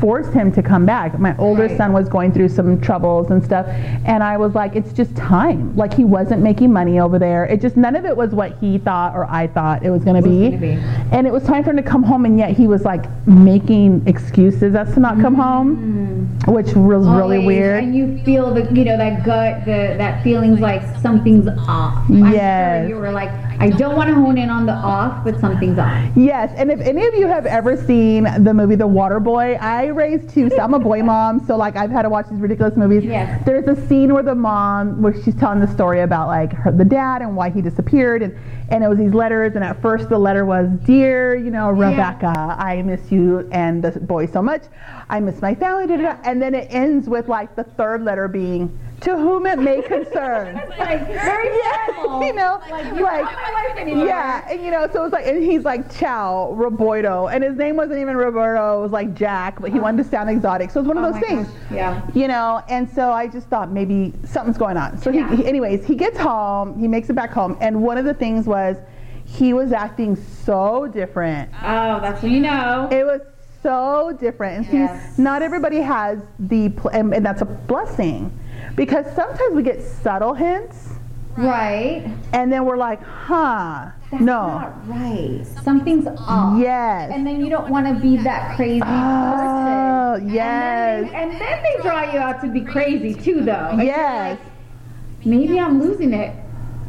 forced 0.00 0.32
him 0.32 0.52
to 0.52 0.62
come 0.62 0.84
back. 0.86 1.18
My 1.18 1.36
older 1.38 1.66
Right. 1.66 1.76
son 1.76 1.92
was 1.92 2.08
going 2.08 2.32
through 2.32 2.48
some 2.48 2.80
troubles 2.80 3.30
and 3.30 3.42
stuff, 3.44 3.66
and 4.04 4.22
I 4.22 4.36
was 4.36 4.54
like, 4.54 4.76
it's 4.76 4.92
just 4.92 5.14
time. 5.16 5.74
Like 5.76 5.92
he 5.94 6.04
wasn't 6.04 6.42
making 6.42 6.72
money 6.72 7.00
over 7.00 7.18
there. 7.18 7.44
It 7.46 7.60
just 7.60 7.76
none 7.76 7.96
of 7.96 8.04
it 8.04 8.16
was 8.16 8.32
what 8.34 8.52
he 8.60 8.78
thought 8.78 9.14
or 9.14 9.24
I 9.30 9.46
thought 9.46 9.84
it 9.84 9.90
was 9.90 10.04
going 10.04 10.22
to 10.22 10.28
be. 10.28 10.56
be. 10.56 10.78
And 11.12 11.26
it 11.26 11.32
was 11.32 11.42
time 11.44 11.64
for 11.64 11.70
him 11.70 11.76
to 11.76 11.82
come 11.82 12.02
home, 12.02 12.24
and 12.24 12.38
yet 12.38 12.50
he 12.56 12.66
was 12.66 12.84
like 12.84 13.04
making 13.26 14.02
excuses 14.06 14.74
as 14.74 14.92
to 14.94 15.00
not 15.00 15.20
come 15.20 15.36
mm. 15.36 15.42
home, 15.42 16.38
which 16.48 16.74
was 16.74 17.06
really 17.06 17.44
weird. 17.46 17.82
And 17.84 17.94
you 17.96 18.22
feel 18.24 18.52
the, 18.54 18.62
you 18.74 18.84
know, 18.84 18.96
that 18.96 19.24
gut, 19.24 19.64
the, 19.64 19.94
that 19.98 20.22
feeling's 20.22 20.60
like 20.60 20.82
something's 21.00 21.48
off. 21.68 22.04
I'm 22.08 22.32
Yes. 22.32 22.82
sure 22.82 22.88
you 22.88 23.00
were 23.00 23.12
like, 23.12 23.30
I 23.58 23.70
don't 23.70 23.96
want 23.96 24.08
to 24.08 24.14
hone 24.14 24.36
in 24.38 24.50
on 24.50 24.66
the 24.66 24.72
off, 24.72 25.24
but 25.24 25.40
something's 25.40 25.78
off. 25.78 26.10
Yes, 26.14 26.52
and 26.56 26.70
if 26.70 26.80
any 26.80 27.06
of 27.06 27.14
you 27.14 27.26
have 27.26 27.46
ever 27.46 27.76
seen 27.86 28.24
the 28.44 28.52
movie 28.52 28.74
The 28.74 28.86
Waterboy, 28.86 29.60
I 29.60 29.86
raised 29.86 30.28
two. 30.28 30.50
So 30.50 30.58
I'm 30.58 30.74
a 30.74 30.78
boy 30.78 31.02
mom, 31.02 31.44
so 31.46 31.56
like 31.56 31.76
I've 31.76 31.90
had 31.90 32.02
to 32.02 32.10
watch 32.10 32.26
these 32.30 32.38
ridiculous 32.38 32.76
movies. 32.76 33.04
Yes. 33.04 33.42
There's 33.46 33.66
a 33.66 33.86
scene 33.86 34.12
where 34.12 34.22
the 34.22 34.34
mom, 34.34 35.00
where 35.00 35.14
she's 35.22 35.34
telling 35.34 35.60
the 35.60 35.68
story 35.68 36.02
about 36.02 36.28
like 36.28 36.52
her, 36.52 36.70
the 36.70 36.84
dad 36.84 37.22
and 37.22 37.34
why 37.34 37.50
he 37.50 37.62
disappeared, 37.62 38.22
and 38.22 38.36
and 38.68 38.82
it 38.82 38.88
was 38.88 38.98
these 38.98 39.14
letters, 39.14 39.54
and 39.54 39.64
at 39.64 39.80
first 39.80 40.08
the 40.08 40.18
letter 40.18 40.44
was, 40.44 40.68
"Dear, 40.84 41.36
you 41.36 41.50
know, 41.50 41.70
Rebecca, 41.70 42.56
I 42.58 42.82
miss 42.82 43.10
you 43.10 43.48
and 43.52 43.82
the 43.82 43.98
boy 44.00 44.26
so 44.26 44.42
much. 44.42 44.62
I 45.08 45.20
miss 45.20 45.40
my 45.40 45.54
family." 45.54 45.86
Da, 45.86 45.96
da, 45.96 46.02
da. 46.02 46.16
And 46.24 46.42
then 46.42 46.54
it 46.54 46.68
ends 46.70 47.08
with 47.08 47.28
like 47.28 47.56
the 47.56 47.64
third 47.64 48.02
letter 48.02 48.28
being, 48.28 48.78
"To 49.02 49.16
whom 49.16 49.46
it 49.46 49.58
may 49.58 49.82
concern." 49.82 50.60
Like, 50.78 51.06
very 51.06 51.48
yeah, 51.58 52.20
you 52.24 52.32
know, 52.32 52.60
Like, 52.70 52.84
you're 52.94 53.00
not 53.00 53.32
my 53.32 53.64
wife 53.68 53.78
anymore. 53.78 54.06
yeah, 54.06 54.46
and 54.50 54.62
you 54.62 54.70
know, 54.70 54.86
so 54.92 55.00
it 55.00 55.04
was 55.04 55.12
like, 55.12 55.26
and 55.26 55.42
he's 55.42 55.64
like 55.64 55.90
Chow 55.98 56.52
Roberto, 56.52 57.26
and 57.28 57.42
his 57.42 57.56
name 57.56 57.76
wasn't 57.76 57.98
even 58.00 58.16
Roberto, 58.16 58.78
it 58.78 58.82
was 58.82 58.92
like 58.92 59.14
Jack, 59.14 59.60
but 59.60 59.70
he 59.72 59.80
wanted 59.80 60.02
to 60.04 60.08
sound 60.08 60.28
exotic, 60.30 60.70
so 60.70 60.80
it 60.80 60.82
was 60.84 60.88
one 60.94 60.98
Oh 60.98 61.08
of 61.08 61.14
those 61.14 61.22
things, 61.22 61.46
gosh, 61.48 61.56
Yeah. 61.70 62.02
you 62.14 62.28
know. 62.28 62.62
And 62.68 62.88
so 62.90 63.10
I 63.10 63.26
just 63.26 63.48
thought 63.48 63.70
maybe 63.72 64.12
something's 64.24 64.58
going 64.58 64.76
on. 64.76 64.98
So 64.98 65.10
Yeah. 65.10 65.28
he, 65.30 65.36
he, 65.36 65.46
anyways, 65.46 65.84
he 65.84 65.94
gets 65.94 66.18
home, 66.18 66.78
he 66.78 66.86
makes 66.88 67.08
it 67.10 67.14
back 67.14 67.30
home, 67.32 67.56
and 67.60 67.82
one 67.82 67.98
of 67.98 68.04
the 68.04 68.14
things 68.14 68.46
was 68.46 68.76
he 69.24 69.52
was 69.54 69.72
acting 69.72 70.14
so 70.14 70.86
different. 70.86 71.50
Oh, 71.62 71.98
that's 72.00 72.22
when 72.22 72.32
you 72.32 72.40
know. 72.40 72.88
It 72.92 73.04
was 73.04 73.22
so 73.62 74.16
different, 74.20 74.68
and 74.72 75.10
see, 75.10 75.22
not 75.22 75.42
everybody 75.42 75.80
has 75.80 76.20
the, 76.38 76.68
pl- 76.68 76.90
and, 76.92 77.12
and 77.12 77.26
that's 77.26 77.42
a 77.42 77.46
blessing, 77.46 78.30
because 78.76 79.06
sometimes 79.14 79.54
we 79.54 79.62
get 79.62 79.82
subtle 79.82 80.34
hints. 80.34 80.90
Right. 81.36 82.10
And 82.32 82.50
then 82.50 82.64
we're 82.64 82.78
like, 82.78 83.02
huh, 83.02 83.90
That's 84.10 84.22
no. 84.22 84.46
not 84.58 84.88
right. 84.88 85.44
Something's 85.62 86.06
off. 86.06 86.58
Yes. 86.58 87.10
And 87.12 87.26
then 87.26 87.44
you 87.44 87.50
don't 87.50 87.68
want 87.68 87.86
to 87.86 87.94
be 88.00 88.16
that 88.18 88.56
crazy 88.56 88.80
Oh, 88.82 90.14
person. 90.16 90.30
yes. 90.32 91.10
And 91.12 91.12
then, 91.12 91.12
they, 91.12 91.18
and 91.18 91.40
then 91.40 91.62
they 91.62 91.82
draw 91.82 92.10
you 92.10 92.18
out 92.18 92.40
to 92.40 92.48
be 92.48 92.62
crazy 92.62 93.12
too, 93.14 93.42
though. 93.42 93.76
Yes. 93.78 94.38
like, 94.38 95.26
Maybe 95.26 95.58
I'm 95.60 95.78
losing 95.82 96.14
it. 96.14 96.34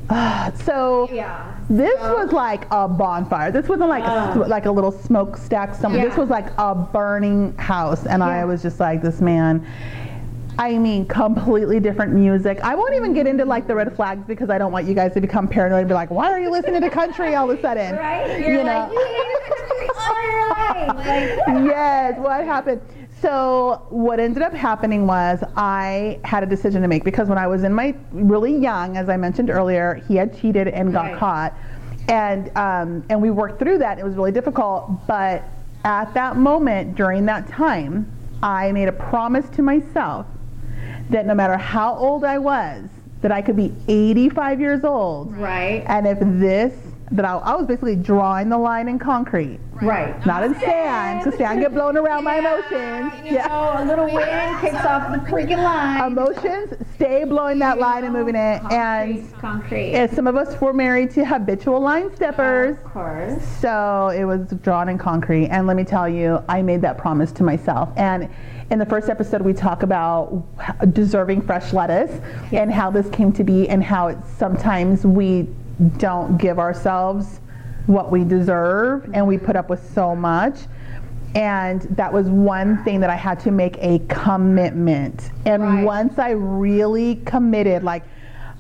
so 0.64 1.10
Yeah. 1.12 1.54
this 1.70 2.00
was 2.00 2.32
like 2.32 2.68
a 2.72 2.88
bonfire. 2.88 3.52
This 3.52 3.68
wasn't 3.68 3.90
like 3.90 4.06
a, 4.06 4.08
Uh. 4.44 4.48
like 4.48 4.66
a 4.66 4.72
little 4.72 4.92
smokestack 4.94 5.76
somewhere. 5.76 6.08
This 6.08 6.16
was 6.18 6.30
like 6.30 6.48
a 6.58 6.74
burning 6.74 7.54
house, 7.58 8.06
and 8.06 8.24
I 8.24 8.46
was 8.46 8.62
just 8.62 8.80
like, 8.80 9.02
this 9.02 9.20
man. 9.20 9.66
I 10.60 10.78
mean, 10.80 11.06
completely 11.06 11.80
different 11.80 12.14
music. 12.14 12.60
I 12.62 12.74
won't 12.74 12.96
even 12.96 13.14
get 13.14 13.28
into 13.28 13.46
like 13.46 13.68
the 13.68 13.76
red 13.76 13.96
flags 13.96 14.26
because 14.26 14.50
I 14.50 14.58
don't 14.58 14.72
want 14.72 14.88
you 14.88 14.96
guys 14.96 15.14
to 15.14 15.22
become 15.22 15.48
paranoid 15.48 15.82
and 15.82 15.88
be 15.88 15.94
like, 15.94 16.10
why 16.10 16.32
are 16.32 16.40
you 16.40 16.50
listening 16.50 16.82
to 16.82 16.90
country 16.90 17.36
all 17.36 17.50
of 17.50 17.58
a 17.58 17.62
sudden? 17.62 17.96
Right? 17.96 18.40
You're 18.40 18.52
You 18.52 18.64
like, 18.64 18.92
know? 18.92 18.94
yeah, 18.94 19.88
all 20.00 20.32
your. 20.32 20.48
Like, 20.88 21.66
yes, 21.66 22.18
what 22.18 22.44
happened? 22.46 22.82
So 23.22 23.86
what 23.90 24.20
ended 24.20 24.42
up 24.44 24.54
happening 24.54 25.06
was 25.08 25.44
I 25.56 26.20
had 26.24 26.44
a 26.44 26.46
decision 26.46 26.82
to 26.82 26.88
make 26.88 27.04
because 27.04 27.28
when 27.30 27.38
I 27.38 27.48
was 27.48 27.64
in 27.64 27.74
my 27.74 27.96
really 28.12 28.56
young, 28.56 28.96
as 28.98 29.10
I 29.10 29.18
mentioned 29.18 29.50
earlier, 29.50 30.02
he 30.08 30.16
had 30.16 30.38
cheated 30.40 30.68
and 30.68 30.92
got 30.94 31.06
Right. 31.12 31.18
caught, 31.18 31.54
and 32.10 32.56
um, 32.58 33.04
and 33.10 33.22
we 33.22 33.32
worked 33.32 33.60
through 33.60 33.80
that. 33.80 34.00
It 34.00 34.06
was 34.06 34.16
really 34.16 34.32
difficult, 34.32 34.90
but 35.08 35.44
at 35.84 36.14
that 36.14 36.38
moment 36.38 36.96
during 36.96 37.26
that 37.26 37.48
time, 37.48 38.10
I 38.44 38.72
made 38.72 38.88
a 38.88 38.92
promise 38.94 39.48
to 39.50 39.62
myself 39.62 40.26
that 41.10 41.26
no 41.26 41.34
matter 41.34 41.58
how 41.58 41.96
old 41.96 42.24
I 42.24 42.38
was, 42.38 42.84
that 43.22 43.32
I 43.32 43.42
could 43.42 43.56
be 43.56 43.74
85 43.88 44.60
years 44.62 44.84
old, 44.84 45.36
Right. 45.36 45.84
and 45.88 46.06
if 46.08 46.20
this, 46.20 46.74
that 47.12 47.24
I, 47.26 47.36
I 47.38 47.56
was 47.56 47.66
basically 47.66 47.96
drawing 47.96 48.50
the 48.50 48.58
line 48.58 48.90
in 48.90 49.00
concrete, 49.00 49.60
Right. 49.82 50.26
not 50.26 50.44
in 50.44 50.54
sand, 50.56 51.24
because 51.24 51.38
sand 51.38 51.62
get 51.62 51.74
blown 51.74 51.96
around 51.96 52.26
my 52.26 52.40
emotions. 52.40 53.14
You 53.26 53.38
know, 53.38 53.76
a 53.78 53.86
little 53.86 54.06
wind 54.06 54.60
kicks 54.60 54.76
off 54.86 55.12
the 55.12 55.20
freaking 55.32 55.64
line. 55.64 56.12
Emotions, 56.12 56.74
stay 56.96 57.24
blowing 57.24 57.60
that 57.60 57.78
line 57.80 58.04
and 58.04 58.12
moving 58.14 58.36
it. 58.36 58.62
And 58.72 59.22
Concrete, 59.22 59.40
concrete. 59.40 59.94
and 59.94 60.12
some 60.12 60.28
of 60.28 60.36
us 60.36 60.60
were 60.60 60.74
married 60.74 61.12
to 61.12 61.26
habitual 61.26 61.80
line 61.80 62.14
steppers. 62.16 62.76
Of 62.78 62.84
course. 62.84 63.42
So 63.62 64.10
it 64.10 64.26
was 64.26 64.42
drawn 64.62 64.90
in 64.90 64.98
concrete. 64.98 65.48
And 65.48 65.66
let 65.66 65.78
me 65.78 65.86
tell 65.86 66.10
you, 66.10 66.44
I 66.50 66.62
made 66.62 66.82
that 66.82 66.98
promise 66.98 67.32
to 67.34 67.44
myself. 67.44 67.90
And 67.96 68.28
in 68.70 68.80
the 68.80 68.86
first 68.86 69.08
episode, 69.08 69.42
we 69.44 69.54
talk 69.54 69.84
about 69.84 70.44
deserving 70.94 71.44
fresh 71.44 71.72
lettuce 71.72 72.20
and 72.52 72.70
how 72.70 72.92
this 72.92 73.10
came 73.12 73.32
to 73.32 73.44
be 73.46 73.70
and 73.70 73.82
how 73.82 74.08
it's 74.10 74.30
sometimes 74.34 75.06
we 75.06 75.48
don't 75.98 76.38
give 76.38 76.60
ourselves 76.60 77.40
what 77.86 78.12
we 78.12 78.24
deserve 78.24 79.10
and 79.14 79.26
we 79.26 79.38
put 79.38 79.56
up 79.56 79.70
with 79.70 79.94
so 79.94 80.16
much. 80.16 80.60
And 81.36 81.82
that 81.96 82.12
was 82.12 82.28
one 82.30 82.84
thing 82.84 83.00
that 83.02 83.10
I 83.10 83.16
had 83.16 83.40
to 83.42 83.52
make 83.52 83.78
a 83.80 84.00
commitment. 84.08 85.32
And 85.46 85.62
Right. 85.62 85.84
once 85.86 86.18
I 86.18 86.32
really 86.32 87.16
committed, 87.26 87.84
like, 87.84 88.04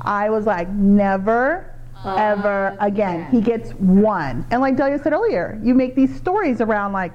I 0.01 0.29
was 0.29 0.45
like, 0.45 0.69
never, 0.69 1.74
uh-huh. 1.95 2.15
ever 2.15 2.77
again. 2.79 3.21
again. 3.21 3.31
He 3.31 3.41
gets 3.41 3.71
one. 3.71 4.45
And 4.51 4.62
like 4.62 4.75
Delia 4.75 5.00
said 5.00 5.13
earlier, 5.13 5.59
you 5.63 5.74
make 5.74 5.95
these 5.95 6.15
stories 6.15 6.62
around 6.62 6.93
like 6.93 7.13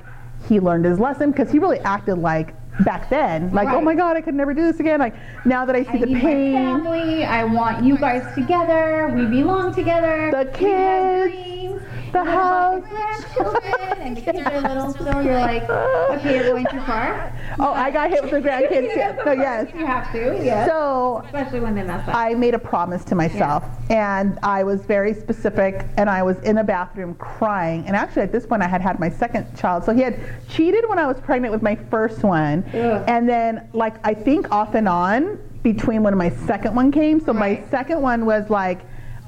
he 0.48 0.58
learned 0.58 0.84
his 0.84 0.98
lesson 0.98 1.30
because 1.30 1.50
he 1.50 1.58
really 1.58 1.78
acted 1.80 2.16
like 2.18 2.54
back 2.80 3.08
then, 3.10 3.50
like, 3.52 3.68
oh 3.68 3.80
my 3.80 3.94
God, 3.94 4.16
I 4.16 4.20
could 4.20 4.34
never 4.34 4.54
do 4.54 4.62
this 4.62 4.80
again. 4.80 5.00
Like 5.00 5.14
now 5.44 5.64
that 5.64 5.76
I 5.76 5.84
see 5.84 5.90
I 5.90 5.98
the 5.98 6.14
pain, 6.14 6.54
family. 6.54 7.24
I 7.24 7.44
want 7.44 7.84
you 7.84 7.96
guys 7.96 8.34
together. 8.34 9.08
We 9.14 9.26
belong 9.26 9.74
together. 9.74 10.30
The 10.30 10.50
kids. 10.52 11.82
The 12.12 12.24
house. 12.24 12.84
grandchildren, 12.88 13.98
and 14.00 14.16
the 14.16 14.20
kids 14.20 14.38
are 14.40 14.60
little 14.60 14.92
still. 14.94 15.22
You're 15.22 15.40
like, 15.40 15.68
okay, 15.68 16.36
you're 16.36 16.44
going 16.44 16.66
too 16.70 16.80
far. 16.82 17.32
oh, 17.58 17.72
I 17.72 17.90
got 17.90 18.10
hit 18.10 18.22
with 18.22 18.30
the 18.32 18.40
grandkids 18.40 18.94
too. 19.16 19.22
So 19.24 19.32
yes. 19.32 19.70
You 19.74 19.86
have 19.86 20.12
to, 20.12 20.40
yes. 20.44 20.68
So 20.68 21.22
Especially 21.26 21.60
when 21.60 21.74
they 21.74 21.82
mess 21.82 22.06
up. 22.08 22.14
I 22.14 22.34
made 22.34 22.54
a 22.54 22.58
promise 22.58 23.04
to 23.06 23.14
myself 23.14 23.64
and 23.90 24.38
I 24.42 24.62
was 24.64 24.82
very 24.82 25.14
specific 25.14 25.86
and 25.96 26.08
I 26.10 26.22
was 26.22 26.38
in 26.40 26.58
a 26.58 26.64
bathroom 26.64 27.14
crying. 27.16 27.84
And 27.86 27.96
actually 27.96 28.22
at 28.22 28.32
this 28.32 28.46
point 28.46 28.62
I 28.62 28.68
had 28.68 28.80
had 28.80 28.98
my 29.00 29.08
second 29.10 29.56
child. 29.56 29.84
So 29.84 29.92
he 29.94 30.00
had 30.02 30.18
cheated 30.48 30.88
when 30.88 30.98
I 30.98 31.06
was 31.06 31.18
pregnant 31.20 31.52
with 31.52 31.62
my 31.62 31.76
first 31.76 32.22
one. 32.22 32.64
Ugh. 32.74 33.04
And 33.08 33.28
then 33.28 33.68
like 33.72 33.94
I 34.06 34.14
think 34.14 34.50
off 34.50 34.74
and 34.74 34.88
on 34.88 35.38
between 35.62 36.02
when 36.02 36.16
my 36.16 36.30
second 36.30 36.74
one 36.74 36.90
came. 36.90 37.20
So 37.20 37.32
my 37.32 37.62
second 37.70 38.02
one 38.02 38.26
was 38.26 38.50
like 38.50 38.80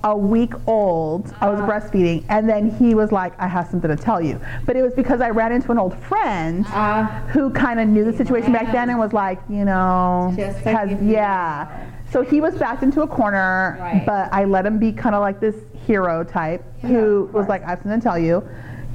a 0.05 0.17
week 0.17 0.53
old. 0.69 1.35
I 1.41 1.49
was 1.49 1.59
Uh-huh. 1.61 1.71
breastfeeding 1.71 2.25
and 2.29 2.49
then 2.49 2.71
he 2.71 2.95
was 2.95 3.11
like, 3.11 3.33
I 3.41 3.49
have 3.49 3.67
something 3.69 3.89
to 3.91 3.97
tell 3.97 4.21
you. 4.21 4.39
But 4.67 4.77
it 4.77 4.83
was 4.83 4.93
because 4.93 5.21
I 5.21 5.31
ran 5.31 5.51
into 5.51 5.73
an 5.73 5.79
old 5.79 5.97
friend 5.99 6.65
Uh, 6.73 7.05
who 7.33 7.51
kind 7.51 7.81
of 7.81 7.89
knew 7.89 8.05
the 8.05 8.13
situation 8.13 8.53
back 8.53 8.71
then 8.71 8.91
and 8.91 8.99
was 8.99 9.13
like, 9.13 9.41
you 9.49 9.65
know, 9.65 10.35
has, 10.65 10.91
yeah. 11.03 11.67
So 12.13 12.23
he 12.23 12.41
was 12.41 12.55
backed 12.55 12.83
into 12.83 13.01
a 13.03 13.07
corner, 13.09 13.77
Right. 13.81 14.05
but 14.07 14.29
I 14.33 14.45
let 14.45 14.65
him 14.67 14.79
be 14.79 14.93
kind 14.93 15.15
of 15.15 15.21
like 15.23 15.41
this 15.41 15.57
hero 15.87 16.23
type 16.23 16.63
who 16.83 17.29
was 17.33 17.49
like, 17.49 17.65
I 17.65 17.71
have 17.71 17.81
something 17.83 17.99
to 18.01 18.05
tell 18.05 18.19
you. 18.19 18.47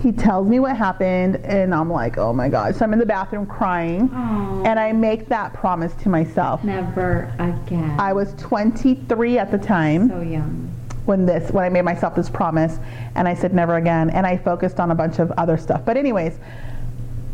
He 0.01 0.13
tells 0.13 0.47
me 0.47 0.59
what 0.61 0.77
happened, 0.77 1.35
and 1.43 1.75
I'm 1.75 1.91
like, 1.91 2.17
oh 2.17 2.31
my 2.31 2.47
God. 2.47 2.73
So 2.75 2.85
I'm 2.85 2.93
in 2.93 2.99
the 2.99 3.05
bathroom 3.05 3.45
crying, 3.45 4.09
Aw. 4.13 4.63
and 4.63 4.79
I 4.79 4.93
make 4.93 5.27
that 5.27 5.51
promise 5.53 5.93
to 6.03 6.07
myself. 6.09 6.63
never 6.63 7.29
again. 7.39 7.95
I 7.99 8.13
was 8.13 8.33
23 8.37 9.37
at 9.37 9.51
the 9.51 9.57
time 9.57 10.07
so 10.07 10.21
young. 10.21 10.71
When 11.09 11.25
this 11.25 11.51
when 11.51 11.65
I 11.65 11.69
made 11.69 11.81
myself 11.81 12.15
this 12.15 12.29
promise 12.29 12.77
and 13.15 13.27
I 13.27 13.33
said 13.33 13.51
never 13.51 13.75
again 13.77 14.11
and 14.11 14.25
I 14.27 14.37
focused 14.37 14.79
on 14.79 14.91
a 14.91 14.95
bunch 14.95 15.17
of 15.17 15.31
other 15.31 15.57
stuff. 15.57 15.83
But 15.83 15.97
anyways, 15.97 16.37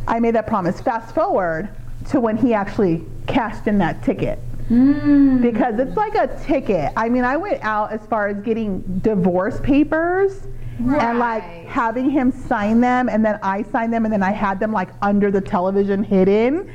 I 0.08 0.20
made 0.20 0.34
that 0.36 0.48
promise. 0.48 0.80
Fast 0.80 1.14
forward 1.14 1.70
to 2.10 2.22
when 2.22 2.38
he 2.38 2.54
actually 2.54 3.04
cashed 3.28 3.68
in 3.68 3.78
that 3.80 4.02
ticket. 4.02 4.40
Mm. 4.70 5.42
Because 5.42 5.78
it's 5.78 5.96
like 5.96 6.16
a 6.16 6.28
ticket. 6.44 6.92
I 6.96 7.10
mean, 7.10 7.26
I 7.26 7.38
went 7.38 7.62
out 7.64 7.92
as 7.92 8.00
far 8.08 8.30
as 8.30 8.42
getting 8.44 8.80
divorce 9.04 9.60
papers 9.60 10.42
and 10.80 11.20
like 11.20 11.44
having 11.68 12.10
him 12.10 12.32
sign 12.32 12.82
them 12.82 13.10
and 13.10 13.26
then 13.26 13.40
I 13.42 13.64
signed 13.64 13.94
them 13.94 14.06
and 14.06 14.14
then 14.14 14.24
I 14.24 14.32
had 14.32 14.60
them 14.60 14.72
like 14.72 14.90
under 15.02 15.32
the 15.32 15.42
television 15.42 16.04
hidden. 16.04 16.72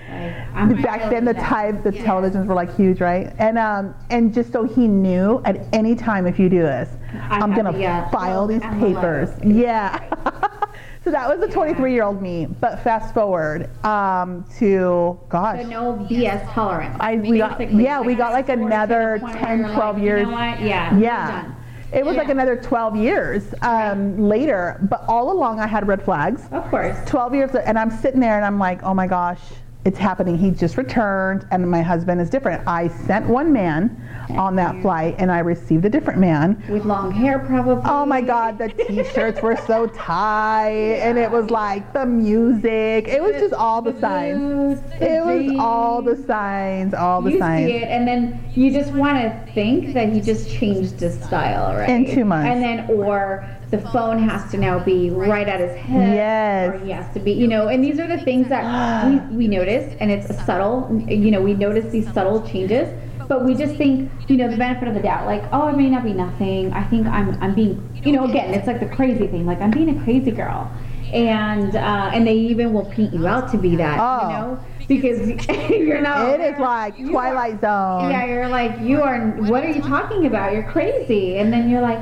I'm 0.54 0.80
Back 0.82 1.10
then 1.10 1.24
the 1.24 1.34
time 1.34 1.82
the 1.82 1.92
Yeah. 1.92 2.04
televisions 2.04 2.46
were 2.46 2.54
like 2.54 2.74
huge, 2.76 3.00
right? 3.00 3.32
And 3.38 3.58
um 3.58 3.94
and 4.10 4.32
just 4.32 4.52
so 4.52 4.64
he 4.64 4.88
knew 4.88 5.42
at 5.44 5.66
any 5.72 5.94
time 5.94 6.26
if 6.26 6.38
you 6.38 6.48
do 6.48 6.62
this, 6.62 6.88
I 7.14 7.38
I'm 7.38 7.54
gonna 7.54 7.72
the, 7.72 7.86
uh, 7.86 8.08
file 8.10 8.46
these 8.46 8.62
papers. 8.62 9.30
Yeah. 9.44 9.98
so 11.04 11.10
that 11.10 11.28
was 11.28 11.40
the 11.40 11.52
23 11.52 11.92
year 11.92 12.04
old 12.04 12.22
me. 12.22 12.46
But 12.46 12.82
fast 12.82 13.14
forward 13.14 13.68
um, 13.84 14.44
to 14.58 15.18
gosh. 15.28 15.62
So 15.62 15.68
no 15.68 16.06
BS 16.10 16.52
tolerance. 16.52 16.96
I- 17.00 17.16
we 17.16 17.38
got- 17.38 17.72
yeah, 17.72 18.00
we 18.00 18.14
got, 18.14 18.32
like, 18.32 18.46
forced 18.46 18.58
to 18.58 18.60
the 18.60 18.66
another 18.66 19.18
point 19.20 19.38
10, 19.38 19.58
12 19.74 19.96
like, 19.96 20.02
years. 20.04 20.26
You 20.26 20.30
know? 20.32 20.38
Yeah. 20.38 20.96
Yeah. 20.98 21.52
It 21.92 22.06
was 22.06 22.16
like 22.16 22.28
another 22.28 22.56
12 22.56 22.96
years 22.96 23.42
um, 23.62 24.28
later, 24.28 24.78
but 24.88 25.04
all 25.08 25.32
along 25.32 25.58
I 25.58 25.66
had 25.66 25.88
red 25.88 26.02
flags. 26.02 26.42
Of 26.52 26.68
course. 26.70 26.96
12 27.06 27.34
years, 27.34 27.54
and 27.54 27.78
I'm 27.78 27.90
sitting 27.90 28.20
there 28.20 28.36
and 28.36 28.44
I'm 28.44 28.58
like, 28.58 28.82
oh 28.82 28.94
my 28.94 29.06
gosh, 29.06 29.40
it's 29.84 29.98
happening. 29.98 30.36
He 30.36 30.50
just 30.50 30.76
returned, 30.76 31.46
and 31.50 31.68
my 31.70 31.80
husband 31.80 32.20
is 32.20 32.28
different. 32.28 32.66
I 32.66 32.88
sent 32.88 33.26
one 33.26 33.50
man 33.52 33.96
on 34.30 34.54
that 34.56 34.80
flight, 34.82 35.14
and 35.18 35.32
I 35.32 35.38
received 35.38 35.84
a 35.86 35.88
different 35.88 36.20
man. 36.20 36.62
With 36.68 36.84
long 36.84 37.10
hair, 37.10 37.38
probably. 37.38 37.82
Oh 37.86 38.04
my 38.04 38.20
God, 38.20 38.58
the 38.58 38.68
t-shirts 38.68 39.40
were 39.40 39.56
so 39.56 39.86
tight, 39.86 40.70
and 41.02 41.16
it 41.18 41.30
was 41.30 41.50
like 41.50 41.94
the 41.94 42.04
music. 42.04 43.08
It 43.08 43.22
was 43.22 43.32
just 43.40 43.54
all 43.54 43.80
the 43.80 43.98
signs. 43.98 44.38
boots, 44.38 44.98
the 44.98 45.14
It 45.14 45.24
was 45.24 45.58
all 45.58 46.02
the 46.02 46.16
signs, 46.26 46.92
all 46.92 47.22
the 47.22 47.32
you 47.32 47.38
signs. 47.38 47.66
see 47.70 47.76
it, 47.78 47.88
and 47.88 48.06
then 48.06 48.44
you 48.54 48.70
just 48.70 48.92
want 48.92 49.16
to 49.22 49.52
think 49.52 49.94
that 49.94 50.12
he 50.12 50.20
just 50.20 50.50
changed 50.50 51.00
his 51.00 51.18
style, 51.22 51.74
right? 51.74 51.88
In 51.88 52.04
two 52.14 52.26
months. 52.26 52.48
And 52.50 52.62
then, 52.62 52.86
or 52.90 53.48
the 53.70 53.78
phone 53.92 54.18
has 54.18 54.50
to 54.50 54.56
now 54.56 54.78
be 54.82 55.10
right 55.10 55.48
at 55.48 55.60
his 55.60 55.76
head. 55.76 56.14
Yes. 56.14 56.74
Or 56.74 56.84
he 56.84 56.90
has 56.90 57.12
to 57.14 57.20
be, 57.20 57.32
you 57.32 57.46
know, 57.46 57.68
and 57.68 57.84
these 57.84 57.98
are 58.00 58.06
the 58.08 58.18
things 58.24 58.48
that 58.48 59.06
we, 59.30 59.36
we 59.36 59.48
notice, 59.48 59.94
and 60.00 60.10
it's 60.10 60.26
subtle, 60.44 60.88
you 61.08 61.30
know, 61.30 61.40
we 61.40 61.54
notice 61.54 61.90
these 61.92 62.12
subtle 62.12 62.46
changes, 62.48 62.88
but 63.28 63.44
we 63.44 63.54
just 63.54 63.76
think, 63.76 64.10
you 64.28 64.36
know, 64.36 64.50
the 64.50 64.56
benefit 64.56 64.88
of 64.88 64.94
the 64.94 65.00
doubt, 65.00 65.26
like, 65.26 65.44
oh, 65.52 65.68
it 65.68 65.76
may 65.76 65.88
not 65.88 66.02
be 66.02 66.12
nothing. 66.12 66.72
I 66.72 66.82
think 66.84 67.06
I'm, 67.06 67.40
I'm 67.40 67.54
being, 67.54 67.88
you 68.04 68.10
know, 68.12 68.24
again, 68.24 68.52
it's 68.52 68.66
like 68.66 68.80
the 68.80 68.88
crazy 68.88 69.28
thing, 69.28 69.46
like, 69.46 69.60
I'm 69.60 69.70
being 69.70 69.96
a 70.00 70.02
crazy 70.04 70.32
girl. 70.32 70.68
And, 71.12 71.74
uh, 71.76 72.10
and 72.12 72.26
they 72.26 72.34
even 72.36 72.72
will 72.72 72.84
paint 72.86 73.12
you 73.14 73.26
out 73.28 73.50
to 73.52 73.58
be 73.58 73.76
that, 73.76 73.98
Oh. 74.00 74.26
you 74.28 74.32
know, 74.34 74.64
because 74.88 75.28
you're 75.70 76.00
not. 76.00 76.28
It 76.28 76.40
is 76.40 76.58
like 76.58 76.96
Twilight 76.96 77.60
Zone. 77.60 78.10
yeah, 78.10 78.26
you're 78.26 78.48
like, 78.48 78.80
you 78.80 79.00
are, 79.02 79.28
what 79.42 79.64
are 79.64 79.70
you 79.70 79.80
talking 79.82 80.26
about? 80.26 80.52
You're 80.52 80.68
crazy. 80.70 81.38
And 81.38 81.52
then 81.52 81.68
you're 81.70 81.80
like, 81.80 81.98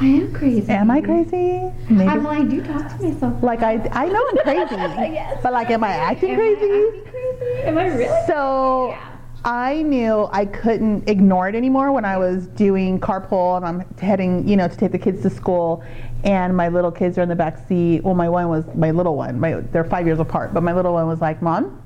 I 0.00 0.06
am 0.06 0.32
crazy. 0.32 0.70
Am 0.72 0.90
I 0.90 1.00
crazy? 1.00 1.70
Maybe. 1.88 2.08
I'm 2.08 2.24
like, 2.24 2.48
do 2.48 2.62
talk 2.62 2.88
to 2.98 3.02
myself. 3.02 3.42
like 3.42 3.62
I, 3.62 3.74
I 3.92 4.06
know 4.08 4.26
I'm 4.30 4.36
crazy, 4.38 4.74
Yes. 5.14 5.38
but 5.42 5.52
like, 5.52 5.70
am 5.70 5.84
I 5.84 5.90
acting 5.90 6.30
Am 6.30 6.36
crazy? 6.36 6.60
I 6.64 6.88
acting 6.88 7.12
crazy? 7.12 7.62
Am 7.68 7.78
I 7.78 7.86
really? 7.86 8.26
So 8.26 8.88
Yeah. 8.90 9.08
I 9.44 9.82
knew 9.82 10.28
I 10.32 10.46
couldn't 10.46 11.08
ignore 11.08 11.48
it 11.48 11.54
anymore 11.56 11.90
when 11.92 12.04
I 12.04 12.16
was 12.16 12.46
doing 12.48 13.00
carpool 13.00 13.56
and 13.56 13.66
I'm 13.66 13.80
heading, 13.98 14.46
you 14.48 14.56
know, 14.56 14.68
to 14.68 14.76
take 14.76 14.92
the 14.92 14.98
kids 14.98 15.22
to 15.22 15.30
school, 15.30 15.82
and 16.24 16.56
my 16.56 16.68
little 16.68 16.92
kids 16.92 17.18
are 17.18 17.22
in 17.22 17.28
the 17.28 17.34
back 17.36 17.66
seat. 17.66 18.04
Well, 18.04 18.14
my 18.14 18.28
one 18.28 18.48
was 18.48 18.64
my 18.76 18.92
little 18.92 19.16
one. 19.16 19.40
My, 19.40 19.54
they're 19.54 19.82
five 19.84 20.06
years 20.06 20.20
apart, 20.20 20.54
but 20.54 20.62
my 20.62 20.72
little 20.72 20.92
one 20.92 21.08
was 21.08 21.20
like, 21.20 21.42
"Mom, 21.42 21.82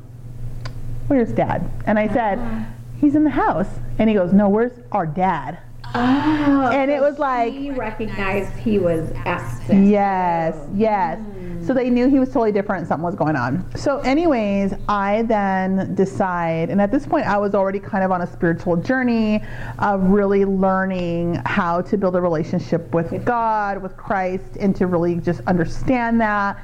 where's 1.08 1.32
Dad?" 1.32 1.68
And 1.86 1.98
I 1.98 2.08
said, 2.08 2.38
uh-huh. 2.38 2.64
"He's 3.00 3.14
in 3.14 3.24
the 3.24 3.30
house." 3.30 3.68
And 3.98 4.10
he 4.10 4.14
goes, 4.14 4.34
"No, 4.34 4.50
where's 4.50 4.78
our 4.92 5.06
dad?" 5.06 5.58
Oh, 5.98 6.70
And 6.72 6.90
it 6.90 7.00
was 7.00 7.18
like- 7.18 7.52
he 7.52 7.70
recognized 7.70 8.52
he 8.52 8.78
was 8.78 9.10
absent. 9.24 9.86
Yes, 9.86 10.54
yes. 10.74 11.18
So 11.62 11.74
they 11.74 11.90
knew 11.90 12.08
he 12.08 12.20
was 12.20 12.28
totally 12.28 12.52
different, 12.52 12.86
something 12.86 13.04
was 13.04 13.16
going 13.16 13.34
on. 13.34 13.64
So, 13.74 13.98
anyways, 14.00 14.72
I 14.88 15.22
then 15.22 15.94
decide, 15.96 16.70
and 16.70 16.80
at 16.80 16.92
this 16.92 17.06
point, 17.06 17.26
I 17.26 17.38
was 17.38 17.54
already 17.56 17.80
kind 17.80 18.04
of 18.04 18.12
on 18.12 18.22
a 18.22 18.26
spiritual 18.26 18.76
journey 18.76 19.42
of 19.80 20.02
really 20.10 20.44
learning 20.44 21.40
how 21.44 21.80
to 21.82 21.96
build 21.96 22.14
a 22.14 22.20
relationship 22.20 22.94
with 22.94 23.24
God, 23.24 23.82
with 23.82 23.96
Christ, 23.96 24.56
and 24.60 24.76
to 24.76 24.86
really 24.86 25.16
just 25.16 25.40
understand 25.48 26.20
that. 26.20 26.56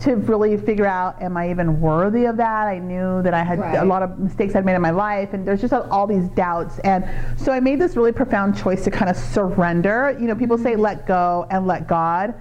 To 0.00 0.16
really 0.16 0.58
figure 0.58 0.86
out, 0.86 1.22
am 1.22 1.38
I 1.38 1.50
even 1.50 1.80
worthy 1.80 2.26
of 2.26 2.36
that? 2.36 2.66
I 2.66 2.78
knew 2.78 3.22
that 3.22 3.32
I 3.32 3.42
had 3.42 3.58
a 3.58 3.84
lot 3.84 4.02
of 4.02 4.18
mistakes 4.18 4.54
I'd 4.54 4.64
made 4.66 4.74
in 4.74 4.82
my 4.82 4.90
life, 4.90 5.32
and 5.32 5.48
there's 5.48 5.60
just 5.60 5.72
all 5.72 6.06
these 6.06 6.28
doubts. 6.28 6.78
And 6.80 7.08
so 7.40 7.50
I 7.50 7.60
made 7.60 7.80
this 7.80 7.96
really 7.96 8.12
profound 8.12 8.58
choice 8.58 8.84
to 8.84 8.90
kind 8.90 9.10
of 9.10 9.16
surrender. 9.16 10.14
You 10.20 10.26
know, 10.26 10.34
people 10.34 10.58
say 10.58 10.72
mm-hmm. 10.72 10.82
let 10.82 11.06
go 11.06 11.46
and 11.50 11.66
let 11.66 11.88
God. 11.88 12.34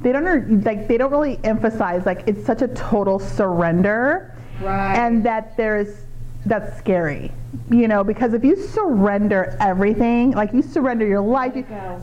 They 0.00 0.10
don't 0.10 0.26
er, 0.26 0.46
like 0.64 0.88
they 0.88 0.96
don't 0.96 1.10
really 1.12 1.38
emphasize 1.44 2.06
like 2.06 2.24
it's 2.26 2.44
such 2.46 2.62
a 2.62 2.68
total 2.68 3.18
surrender, 3.18 4.34
Right. 4.62 4.96
and 4.96 5.22
that 5.24 5.56
there's 5.56 6.01
that's 6.46 6.76
scary. 6.78 7.30
You 7.70 7.86
know, 7.86 8.02
because 8.02 8.32
if 8.32 8.42
you 8.44 8.56
surrender 8.56 9.56
everything, 9.60 10.30
like 10.32 10.52
you 10.54 10.62
surrender 10.62 11.06
your 11.06 11.20
life 11.20 11.52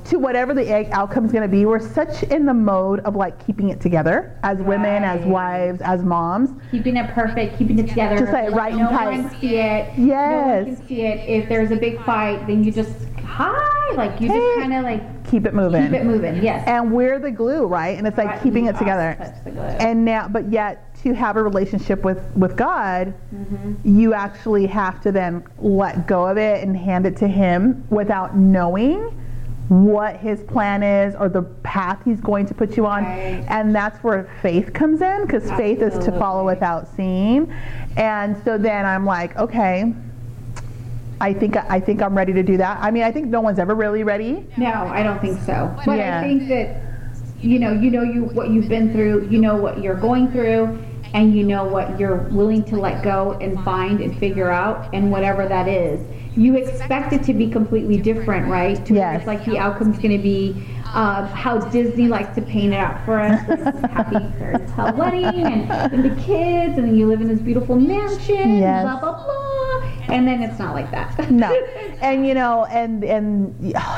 to 0.05 0.17
whatever 0.19 0.53
the 0.53 0.87
outcome 0.91 1.25
is 1.25 1.31
going 1.31 1.41
to 1.41 1.47
be, 1.49 1.65
we're 1.65 1.79
such 1.79 2.21
in 2.23 2.45
the 2.45 2.53
mode 2.53 2.99
of 3.01 3.15
like 3.15 3.43
keeping 3.45 3.69
it 3.69 3.81
together 3.81 4.37
as 4.43 4.59
women, 4.59 5.03
as 5.03 5.25
wives, 5.25 5.81
as 5.81 6.03
moms. 6.03 6.51
keeping 6.71 6.97
it 6.97 7.09
perfect, 7.11 7.57
keeping 7.57 7.79
it 7.79 7.87
together. 7.89 8.19
Just 8.19 8.31
like 8.31 8.51
right 8.51 8.73
and 8.73 8.81
no 8.83 8.89
tight. 8.89 9.21
one 9.23 9.39
see 9.39 9.55
it. 9.57 9.91
Yes. 9.97 9.97
No 9.97 10.71
one 10.71 10.75
can 10.77 10.87
see 10.87 11.01
it. 11.01 11.27
If 11.27 11.49
there's 11.49 11.71
a 11.71 11.75
big 11.77 12.01
fight, 12.03 12.45
then 12.45 12.63
you 12.63 12.71
just 12.71 12.93
hi, 13.23 13.93
like 13.95 14.19
you 14.21 14.27
Hey. 14.27 14.37
just 14.39 14.59
kind 14.59 14.73
of 14.73 14.83
like 14.83 15.29
Keep 15.29 15.45
it 15.45 15.53
moving. 15.53 15.83
keep 15.83 15.93
it 15.93 16.05
moving. 16.05 16.41
Yes. 16.43 16.67
And 16.67 16.91
we're 16.91 17.19
the 17.19 17.29
glue, 17.31 17.65
right? 17.67 17.97
And 17.97 18.07
it's 18.07 18.17
like 18.17 18.27
Right. 18.27 18.41
keeping 18.43 18.65
it 18.65 18.77
together. 18.77 19.15
And 19.79 20.03
now, 20.05 20.27
but 20.27 20.51
yet 20.51 20.88
to 21.03 21.13
have 21.13 21.37
a 21.37 21.43
relationship 21.43 22.03
with 22.03 22.21
with 22.35 22.55
God, 22.57 23.13
Mm-hmm. 23.33 23.99
you 23.99 24.13
actually 24.13 24.65
have 24.67 25.01
to 25.01 25.11
then 25.11 25.43
let 25.59 26.07
go 26.07 26.25
of 26.27 26.37
it 26.37 26.63
and 26.63 26.75
hand 26.75 27.05
it 27.05 27.15
to 27.17 27.27
Him 27.27 27.85
without 27.89 28.35
knowing 28.35 29.15
what 29.69 30.17
His 30.17 30.41
plan 30.43 30.81
is 30.83 31.15
or 31.15 31.29
the 31.29 31.43
path 31.63 32.01
He's 32.03 32.19
going 32.19 32.45
to 32.47 32.53
put 32.53 32.75
you 32.75 32.85
on. 32.85 33.03
Right. 33.03 33.45
And 33.47 33.73
that's 33.73 34.03
where 34.03 34.29
faith 34.41 34.73
comes 34.73 35.01
in 35.01 35.21
because 35.25 35.49
faith 35.51 35.81
is 35.81 35.93
to 36.05 36.11
follow 36.19 36.45
without 36.45 36.87
seeing. 36.95 37.51
And 37.95 38.35
so 38.43 38.57
then 38.57 38.85
I'm 38.85 39.05
like, 39.05 39.37
okay. 39.37 39.93
I 41.21 41.33
think 41.33 41.57
I 41.57 41.79
think 41.81 42.01
I'm 42.01 42.17
ready 42.17 42.31
to 42.33 42.43
do 42.43 42.55
that. 42.57 42.79
I 42.81 42.91
mean, 42.91 43.03
I 43.03 43.11
think 43.11 43.27
no 43.27 43.41
one's 43.41 43.59
ever 43.59 43.75
really 43.75 44.03
ready. 44.03 44.45
no, 44.57 44.71
I 44.71 45.03
don't 45.03 45.19
think 45.19 45.39
so. 45.41 45.73
But 45.85 45.97
Yeah. 45.97 46.19
I 46.19 46.23
think 46.23 46.47
that 46.49 46.81
you 47.41 47.59
know, 47.59 47.71
you 47.73 47.89
know 47.91 48.03
you 48.03 48.23
what 48.25 48.49
you've 48.49 48.67
been 48.69 48.91
through, 48.91 49.27
you 49.29 49.37
know 49.39 49.55
what 49.55 49.81
you're 49.81 49.95
going 49.95 50.31
through, 50.31 50.77
and 51.13 51.35
you 51.35 51.43
know 51.43 51.63
what 51.63 51.99
you're 51.99 52.27
willing 52.31 52.63
to 52.63 52.75
let 52.77 53.03
go 53.03 53.33
and 53.41 53.61
find 53.63 54.01
and 54.01 54.17
figure 54.19 54.49
out, 54.51 54.93
and 54.93 55.11
whatever 55.11 55.47
that 55.47 55.67
is. 55.67 55.99
You 56.37 56.55
expect 56.55 57.11
it 57.13 57.23
to 57.23 57.33
be 57.33 57.49
completely 57.49 57.97
different, 57.97 58.47
right? 58.47 58.83
To 58.85 58.93
Yes. 58.93 59.17
It's 59.19 59.27
like 59.27 59.43
the 59.45 59.57
outcome's 59.57 59.97
going 59.97 60.15
to 60.15 60.23
be 60.23 60.63
uh, 60.93 61.25
how 61.27 61.57
Disney 61.59 62.07
likes 62.07 62.33
to 62.35 62.41
paint 62.41 62.73
it 62.73 62.77
out 62.77 63.03
for 63.05 63.19
us. 63.19 63.39
This 63.47 63.81
happy 63.91 64.15
fairy 64.39 64.65
tale 64.75 64.93
wedding, 64.95 65.23
and, 65.25 65.71
and 65.71 66.03
the 66.05 66.15
kids, 66.21 66.77
and 66.77 66.87
then 66.87 66.95
you 66.95 67.07
live 67.07 67.21
in 67.21 67.27
this 67.27 67.39
beautiful 67.41 67.75
mansion, 67.75 68.57
Yes. 68.57 68.83
blah 68.83 68.99
blah 68.99 69.23
blah, 69.23 70.13
and 70.15 70.27
then 70.27 70.41
it's 70.41 70.57
not 70.59 70.73
like 70.73 70.89
that. 70.91 71.29
no 71.31 71.51
and 72.01 72.25
you 72.25 72.33
know 72.33 72.65
and 72.65 73.03
and 73.03 73.53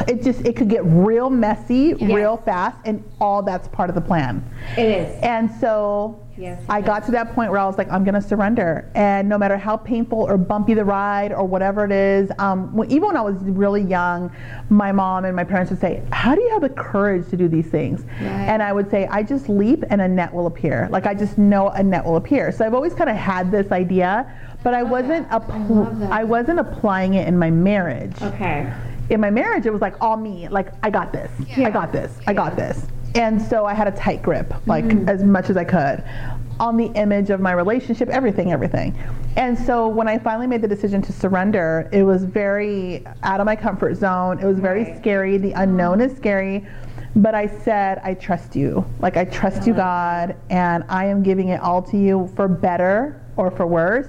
it 0.07 0.23
just 0.23 0.43
it 0.45 0.55
could 0.55 0.69
get 0.69 0.81
real 0.85 1.29
messy 1.29 1.93
Yes. 1.99 2.11
real 2.11 2.37
fast 2.37 2.77
and 2.85 3.03
all 3.19 3.41
that's 3.43 3.67
part 3.67 3.89
of 3.89 3.95
the 3.95 4.01
plan 4.01 4.43
it 4.77 4.85
is. 4.87 5.19
and 5.21 5.51
so 5.59 6.19
Yes, 6.41 6.59
i 6.69 6.81
got 6.81 7.05
to 7.05 7.11
that 7.11 7.33
point 7.35 7.51
where 7.51 7.59
i 7.59 7.65
was 7.67 7.77
like 7.77 7.89
i'm 7.91 8.03
going 8.03 8.15
to 8.15 8.21
surrender 8.21 8.89
and 8.95 9.29
no 9.29 9.37
matter 9.37 9.57
how 9.57 9.77
painful 9.77 10.19
or 10.19 10.37
bumpy 10.37 10.73
the 10.73 10.83
ride 10.83 11.31
or 11.31 11.45
whatever 11.45 11.85
it 11.85 11.91
is 11.91 12.31
um, 12.39 12.75
when, 12.75 12.89
even 12.91 13.07
when 13.09 13.15
i 13.17 13.21
was 13.21 13.35
really 13.43 13.83
young 13.83 14.31
my 14.69 14.91
mom 14.91 15.23
and 15.25 15.35
my 15.35 15.43
parents 15.43 15.69
would 15.69 15.79
say 15.79 16.01
how 16.11 16.33
do 16.33 16.41
you 16.41 16.49
have 16.49 16.61
the 16.61 16.69
courage 16.69 17.29
to 17.29 17.37
do 17.37 17.47
these 17.47 17.67
things 17.67 18.01
Right. 18.01 18.27
and 18.51 18.63
i 18.63 18.73
would 18.73 18.89
say 18.89 19.05
i 19.11 19.21
just 19.21 19.49
leap 19.49 19.83
and 19.91 20.01
a 20.01 20.07
net 20.07 20.33
will 20.33 20.47
appear 20.47 20.87
like 20.91 21.05
i 21.05 21.13
just 21.13 21.37
know 21.37 21.69
a 21.69 21.83
net 21.83 22.03
will 22.03 22.15
appear 22.17 22.51
so 22.51 22.65
i've 22.65 22.73
always 22.73 22.95
kind 22.95 23.09
of 23.09 23.15
had 23.15 23.51
this 23.51 23.71
idea 23.71 24.25
but 24.63 24.73
i 24.73 24.81
wasn't. 24.83 25.27
I 25.31 25.37
appl- 25.39 25.69
love 25.69 25.99
that. 25.99 26.11
I 26.11 26.23
wasn't 26.23 26.59
applying 26.59 27.13
it 27.15 27.27
in 27.27 27.37
my 27.37 27.51
marriage 27.51 28.19
Okay. 28.21 28.71
in 29.11 29.19
my 29.19 29.29
marriage, 29.29 29.65
it 29.67 29.71
was 29.73 29.81
like 29.81 29.95
all 30.01 30.15
me. 30.17 30.47
Like 30.47 30.69
I 30.83 30.89
got 30.89 31.11
this. 31.11 31.29
Yeah. 31.57 31.67
I 31.67 31.71
got 31.71 31.91
this. 31.91 32.17
I 32.27 32.33
got 32.33 32.55
this. 32.55 32.85
And 33.15 33.41
so 33.41 33.65
I 33.65 33.73
had 33.73 33.87
a 33.87 33.91
tight 33.91 34.21
grip, 34.21 34.53
like 34.67 34.85
mm. 34.85 35.07
as 35.09 35.23
much 35.23 35.49
as 35.49 35.57
I 35.57 35.63
could, 35.65 36.03
on 36.59 36.77
the 36.77 36.87
image 36.95 37.29
of 37.29 37.39
my 37.39 37.51
relationship, 37.51 38.09
everything, 38.09 38.51
everything. 38.51 38.95
And 39.35 39.57
so 39.57 39.87
when 39.87 40.07
I 40.07 40.17
finally 40.17 40.47
made 40.47 40.61
the 40.61 40.67
decision 40.67 41.01
to 41.03 41.11
surrender, 41.11 41.89
it 41.91 42.03
was 42.03 42.23
very 42.23 43.05
out 43.23 43.39
of 43.39 43.45
my 43.45 43.55
comfort 43.55 43.95
zone. 43.95 44.39
It 44.39 44.45
was 44.45 44.59
very 44.59 44.83
Right. 44.83 44.97
scary. 44.97 45.37
The 45.37 45.53
unknown 45.53 46.01
is 46.01 46.15
scary. 46.15 46.65
But 47.15 47.35
I 47.35 47.47
said, 47.47 47.99
I 48.03 48.13
trust 48.13 48.55
you. 48.55 48.85
Like, 48.99 49.17
I 49.17 49.25
trust 49.25 49.67
you, 49.67 49.73
uh-huh. 49.73 49.81
God, 49.81 50.35
and 50.49 50.85
I 50.87 51.05
am 51.05 51.23
giving 51.23 51.49
it 51.49 51.59
all 51.59 51.81
to 51.81 51.97
you 51.97 52.29
for 52.35 52.47
better 52.47 53.19
or 53.35 53.51
for 53.51 53.65
worse. 53.67 54.07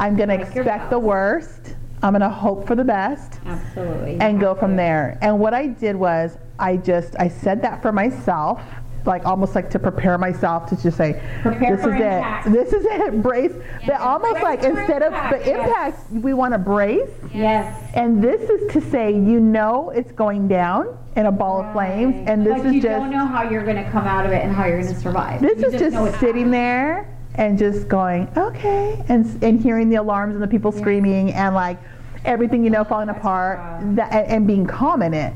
I'm 0.00 0.16
going 0.16 0.30
to 0.30 0.34
expect 0.34 0.90
the 0.90 0.98
worst. 0.98 1.76
I'm 2.02 2.12
going 2.12 2.22
to 2.22 2.28
hope 2.30 2.66
for 2.66 2.74
the 2.74 2.84
best 2.84 3.38
Absolutely. 3.46 4.18
and 4.20 4.40
go 4.40 4.54
from 4.54 4.74
there. 4.74 5.18
And 5.20 5.38
what 5.38 5.52
I 5.52 5.66
did 5.66 5.94
was 5.94 6.38
I 6.60 6.76
just 6.76 7.16
I 7.18 7.28
said 7.28 7.62
that 7.62 7.82
for 7.82 7.92
myself, 7.92 8.60
like 9.06 9.24
almost 9.24 9.54
like 9.54 9.70
to 9.70 9.78
prepare 9.78 10.18
myself 10.18 10.68
to 10.70 10.76
just 10.80 10.96
say, 10.96 11.20
Prepare 11.42 11.76
this 11.76 11.86
is 11.86 11.92
impact. 11.92 12.46
it, 12.46 12.50
this 12.52 12.72
is 12.72 12.84
it, 12.84 13.22
brace. 13.22 13.52
But 13.86 14.00
almost 14.00 14.32
brace 14.32 14.42
like 14.42 14.62
instead 14.62 15.02
of 15.02 15.12
impact, 15.12 15.44
the 15.44 15.50
yes. 15.50 15.66
impact, 15.68 16.10
we 16.24 16.34
want 16.34 16.52
to 16.54 16.58
brace. 16.58 17.08
Yes. 17.32 17.90
And 17.94 18.22
this 18.22 18.48
is 18.48 18.72
to 18.72 18.80
say, 18.90 19.12
you 19.12 19.40
know, 19.40 19.90
it's 19.90 20.12
going 20.12 20.48
down 20.48 20.96
in 21.16 21.26
a 21.26 21.32
ball 21.32 21.62
of 21.62 21.72
flames, 21.72 22.14
and 22.28 22.46
this 22.46 22.52
like 22.58 22.64
is 22.66 22.74
you 22.74 22.82
just 22.82 23.00
don't 23.00 23.10
know 23.10 23.26
how 23.26 23.42
you're 23.48 23.64
going 23.64 23.82
to 23.82 23.90
come 23.90 24.06
out 24.06 24.26
of 24.26 24.32
it 24.32 24.42
and 24.44 24.54
how 24.54 24.66
you're 24.66 24.80
going 24.80 24.94
to 24.94 25.00
survive. 25.00 25.40
this 25.40 25.58
You 25.60 25.66
is 25.68 25.72
just 25.72 25.96
it's 25.96 26.20
sitting 26.20 26.44
happening. 26.44 26.50
there 26.52 27.16
and 27.34 27.58
just 27.58 27.88
going, 27.88 28.28
okay, 28.36 29.02
and 29.08 29.42
and 29.42 29.60
hearing 29.60 29.88
the 29.88 29.96
alarms 29.96 30.34
and 30.34 30.42
the 30.42 30.46
people 30.48 30.70
screaming 30.72 31.32
and 31.32 31.54
like 31.54 31.78
everything 32.24 32.62
you 32.62 32.70
know 32.70 32.84
falling 32.84 33.08
apart, 33.08 33.58
that, 33.96 34.12
and, 34.12 34.26
and 34.28 34.46
being 34.46 34.66
calm 34.66 35.02
in 35.02 35.14
it 35.14 35.32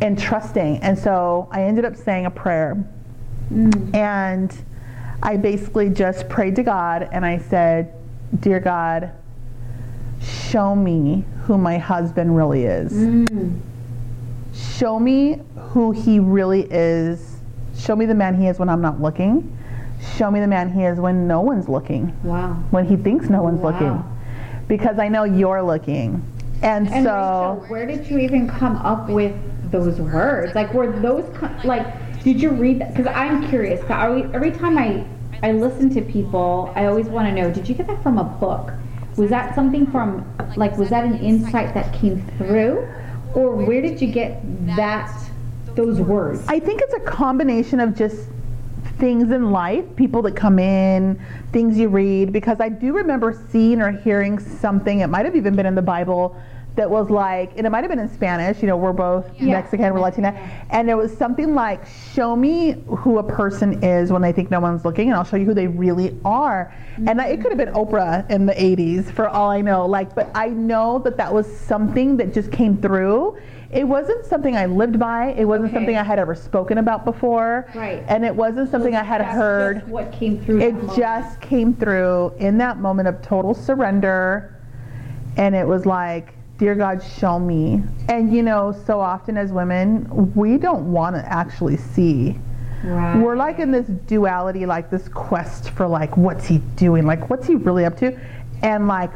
and 0.00 0.18
trusting. 0.18 0.78
And 0.78 0.98
so 0.98 1.48
I 1.50 1.62
ended 1.62 1.84
up 1.84 1.96
saying 1.96 2.26
a 2.26 2.30
prayer, 2.30 2.76
Mm. 3.52 3.94
and 3.94 4.54
I 5.22 5.36
basically 5.36 5.90
just 5.90 6.28
prayed 6.28 6.56
to 6.56 6.62
God 6.62 7.08
and 7.12 7.24
I 7.26 7.38
said, 7.38 7.92
"Dear 8.40 8.58
God, 8.60 9.10
show 10.20 10.74
me 10.74 11.24
who 11.42 11.58
my 11.58 11.78
husband 11.78 12.34
really 12.36 12.64
is." 12.64 12.92
Mm. 12.92 13.56
show 14.52 14.98
me 15.00 15.40
who 15.56 15.90
he 15.90 16.20
really 16.20 16.62
is. 16.70 17.38
Show 17.76 17.96
me 17.96 18.06
the 18.06 18.14
man 18.14 18.34
he 18.40 18.46
is 18.46 18.58
when 18.58 18.68
I'm 18.68 18.80
not 18.80 19.00
looking. 19.02 19.50
Show 20.16 20.30
me 20.30 20.38
the 20.40 20.46
man 20.46 20.70
he 20.70 20.84
is 20.84 21.00
when 21.00 21.26
no 21.26 21.40
one's 21.40 21.68
looking, 21.68 22.12
Wow. 22.22 22.56
when 22.70 22.84
he 22.84 22.94
thinks 22.96 23.28
no 23.28 23.42
one's 23.42 23.60
Wow. 23.60 23.70
looking. 23.70 24.04
Because 24.68 24.98
I 25.00 25.08
know 25.08 25.24
you're 25.24 25.60
looking. 25.62 26.22
And, 26.62 26.88
And 26.88 27.04
so, 27.04 27.58
Rachel, 27.60 27.64
where 27.68 27.86
did 27.86 28.08
you 28.08 28.18
even 28.18 28.48
come 28.48 28.76
up 28.76 29.08
with 29.08 29.32
those 29.74 30.00
words? 30.00 30.54
Like, 30.54 30.72
were 30.72 30.90
those 31.00 31.24
like? 31.64 31.86
Did 32.22 32.40
you 32.40 32.50
read 32.50 32.80
that? 32.80 32.94
Because 32.94 33.12
I'm 33.14 33.46
curious. 33.48 33.80
'cause 33.82 33.90
I 33.90 34.20
every 34.32 34.50
time 34.52 34.78
I 34.78 35.04
I 35.42 35.52
listen 35.52 35.90
to 35.90 36.00
people, 36.00 36.72
I 36.74 36.86
always 36.86 37.06
want 37.08 37.28
to 37.28 37.34
know: 37.34 37.50
Did 37.50 37.68
you 37.68 37.74
get 37.74 37.86
that 37.88 38.02
from 38.02 38.18
a 38.18 38.24
book? 38.24 38.72
Was 39.16 39.30
that 39.30 39.54
something 39.54 39.86
from 39.86 40.24
like? 40.56 40.78
Was 40.78 40.90
that 40.90 41.04
an 41.04 41.18
insight 41.18 41.74
that 41.74 41.92
came 41.92 42.24
through, 42.38 42.86
or 43.34 43.56
where 43.56 43.82
did 43.82 44.00
you 44.00 44.08
get 44.08 44.40
that 44.76 45.10
those 45.74 46.00
words? 46.00 46.42
I 46.48 46.60
think 46.60 46.80
it's 46.80 46.94
a 46.94 47.00
combination 47.00 47.80
of 47.80 47.94
just 47.96 48.28
things 48.98 49.32
in 49.32 49.50
life, 49.50 49.84
people 49.96 50.22
that 50.22 50.36
come 50.36 50.58
in, 50.60 51.18
things 51.52 51.76
you 51.76 51.88
read, 51.88 52.32
because 52.32 52.60
I 52.60 52.68
do 52.68 52.92
remember 52.92 53.36
seeing 53.50 53.82
or 53.82 53.90
hearing 53.90 54.38
something, 54.38 55.00
it 55.00 55.08
might 55.08 55.24
have 55.24 55.34
even 55.34 55.56
been 55.56 55.66
in 55.66 55.74
the 55.74 55.82
Bible, 55.82 56.36
that 56.76 56.90
was 56.90 57.08
like, 57.08 57.52
and 57.56 57.66
it 57.66 57.70
might 57.70 57.82
have 57.84 57.88
been 57.90 58.00
in 58.00 58.08
Spanish, 58.12 58.60
you 58.60 58.66
know, 58.66 58.76
we're 58.76 58.92
both 58.92 59.26
Yeah. 59.38 59.52
Mexican, 59.52 59.94
we're 59.94 60.00
Latina, 60.00 60.34
and 60.70 60.90
it 60.90 60.96
was 60.96 61.16
something 61.16 61.54
like, 61.54 61.80
show 62.12 62.34
me 62.34 62.72
who 62.88 63.18
a 63.18 63.22
person 63.22 63.82
is 63.84 64.10
when 64.10 64.22
they 64.22 64.32
think 64.32 64.50
no 64.50 64.58
one's 64.58 64.84
looking, 64.84 65.08
and 65.08 65.16
I'll 65.16 65.24
show 65.24 65.36
you 65.36 65.44
who 65.44 65.54
they 65.54 65.68
really 65.68 66.18
are. 66.24 66.74
And 67.06 67.20
I, 67.20 67.26
it 67.28 67.40
could 67.40 67.52
have 67.52 67.58
been 67.58 67.72
Oprah 67.74 68.28
in 68.28 68.46
the 68.46 68.54
80s, 68.54 69.10
for 69.12 69.28
all 69.28 69.50
I 69.50 69.60
know, 69.60 69.86
like, 69.86 70.14
but 70.16 70.30
I 70.34 70.48
know 70.48 70.98
that 71.00 71.16
that 71.16 71.32
was 71.32 71.46
something 71.60 72.16
that 72.16 72.34
just 72.34 72.50
came 72.50 72.76
through. 72.76 73.38
It 73.72 73.84
wasn't 73.86 74.24
something 74.24 74.56
I 74.56 74.66
lived 74.66 74.98
by. 75.00 75.28
It 75.36 75.44
wasn't 75.46 75.66
Okay. 75.70 75.76
something 75.76 75.96
I 75.96 76.04
had 76.04 76.18
ever 76.18 76.34
spoken 76.34 76.78
about 76.78 77.04
before. 77.04 77.66
Right. 77.74 78.04
And 78.08 78.24
it 78.24 78.34
wasn't 78.34 78.70
something 78.70 78.94
I 78.94 79.02
had 79.02 79.20
heard. 79.20 79.88
what 79.88 80.12
came 80.12 80.40
through. 80.40 80.60
It 80.60 80.74
moment. 80.74 80.96
just 80.96 81.40
came 81.40 81.74
through 81.74 82.32
in 82.38 82.58
that 82.58 82.78
moment 82.78 83.08
of 83.08 83.20
total 83.22 83.52
surrender. 83.54 84.54
And 85.36 85.56
it 85.56 85.66
was 85.66 85.86
like, 85.86 86.33
Dear 86.56 86.74
God, 86.76 87.02
show 87.02 87.38
me. 87.38 87.82
And 88.08 88.32
you 88.32 88.42
know, 88.42 88.72
so 88.86 89.00
often 89.00 89.36
as 89.36 89.52
women, 89.52 90.32
we 90.34 90.56
don't 90.56 90.92
want 90.92 91.16
to 91.16 91.22
actually 91.32 91.76
see. 91.76 92.38
Right. 92.84 93.18
We're 93.18 93.36
like 93.36 93.58
in 93.58 93.70
this 93.72 93.86
duality, 94.06 94.66
like 94.66 94.90
this 94.90 95.08
quest 95.08 95.70
for 95.70 95.86
like, 95.86 96.16
what's 96.16 96.46
he 96.46 96.58
doing? 96.76 97.06
Like, 97.06 97.28
what's 97.30 97.46
he 97.46 97.54
really 97.54 97.84
up 97.84 97.96
to? 97.98 98.16
And 98.62 98.86
like, 98.86 99.10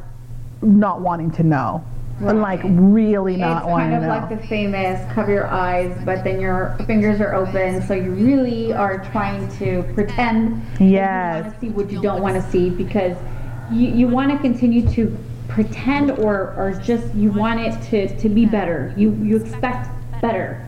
not 0.62 1.00
wanting 1.00 1.30
to 1.32 1.42
know. 1.44 1.84
And 2.20 2.40
like, 2.40 2.60
really 2.64 3.36
not 3.36 3.58
it's 3.58 3.66
wanting 3.70 3.90
kind 3.90 4.02
to 4.02 4.10
of 4.10 4.20
know. 4.22 4.26
like 4.28 4.40
the 4.42 4.48
famous 4.48 5.12
cover 5.14 5.30
your 5.32 5.46
eyes, 5.46 5.96
but 6.04 6.24
then 6.24 6.40
your 6.40 6.76
fingers 6.84 7.20
are 7.20 7.34
open, 7.36 7.80
so 7.86 7.94
you 7.94 8.10
really 8.10 8.72
are 8.72 8.98
trying 9.12 9.48
to 9.58 9.84
pretend 9.94 10.60
Yes. 10.80 11.36
you 11.36 11.42
want 11.44 11.54
to 11.54 11.60
see 11.60 11.68
what 11.68 11.92
you 11.92 12.02
don't 12.02 12.20
want 12.20 12.34
to 12.34 12.50
see 12.50 12.70
because 12.70 13.16
you, 13.70 13.88
you 13.90 14.08
want 14.08 14.32
to 14.32 14.38
continue 14.38 14.88
to 14.90 15.16
pretend 15.48 16.12
or, 16.12 16.54
or 16.56 16.78
just 16.84 17.14
you 17.14 17.32
want 17.32 17.58
it 17.60 17.80
to, 17.90 18.16
to 18.20 18.28
be 18.28 18.46
better. 18.46 18.94
You 18.96 19.12
you 19.22 19.36
expect 19.36 19.88
better, 20.20 20.64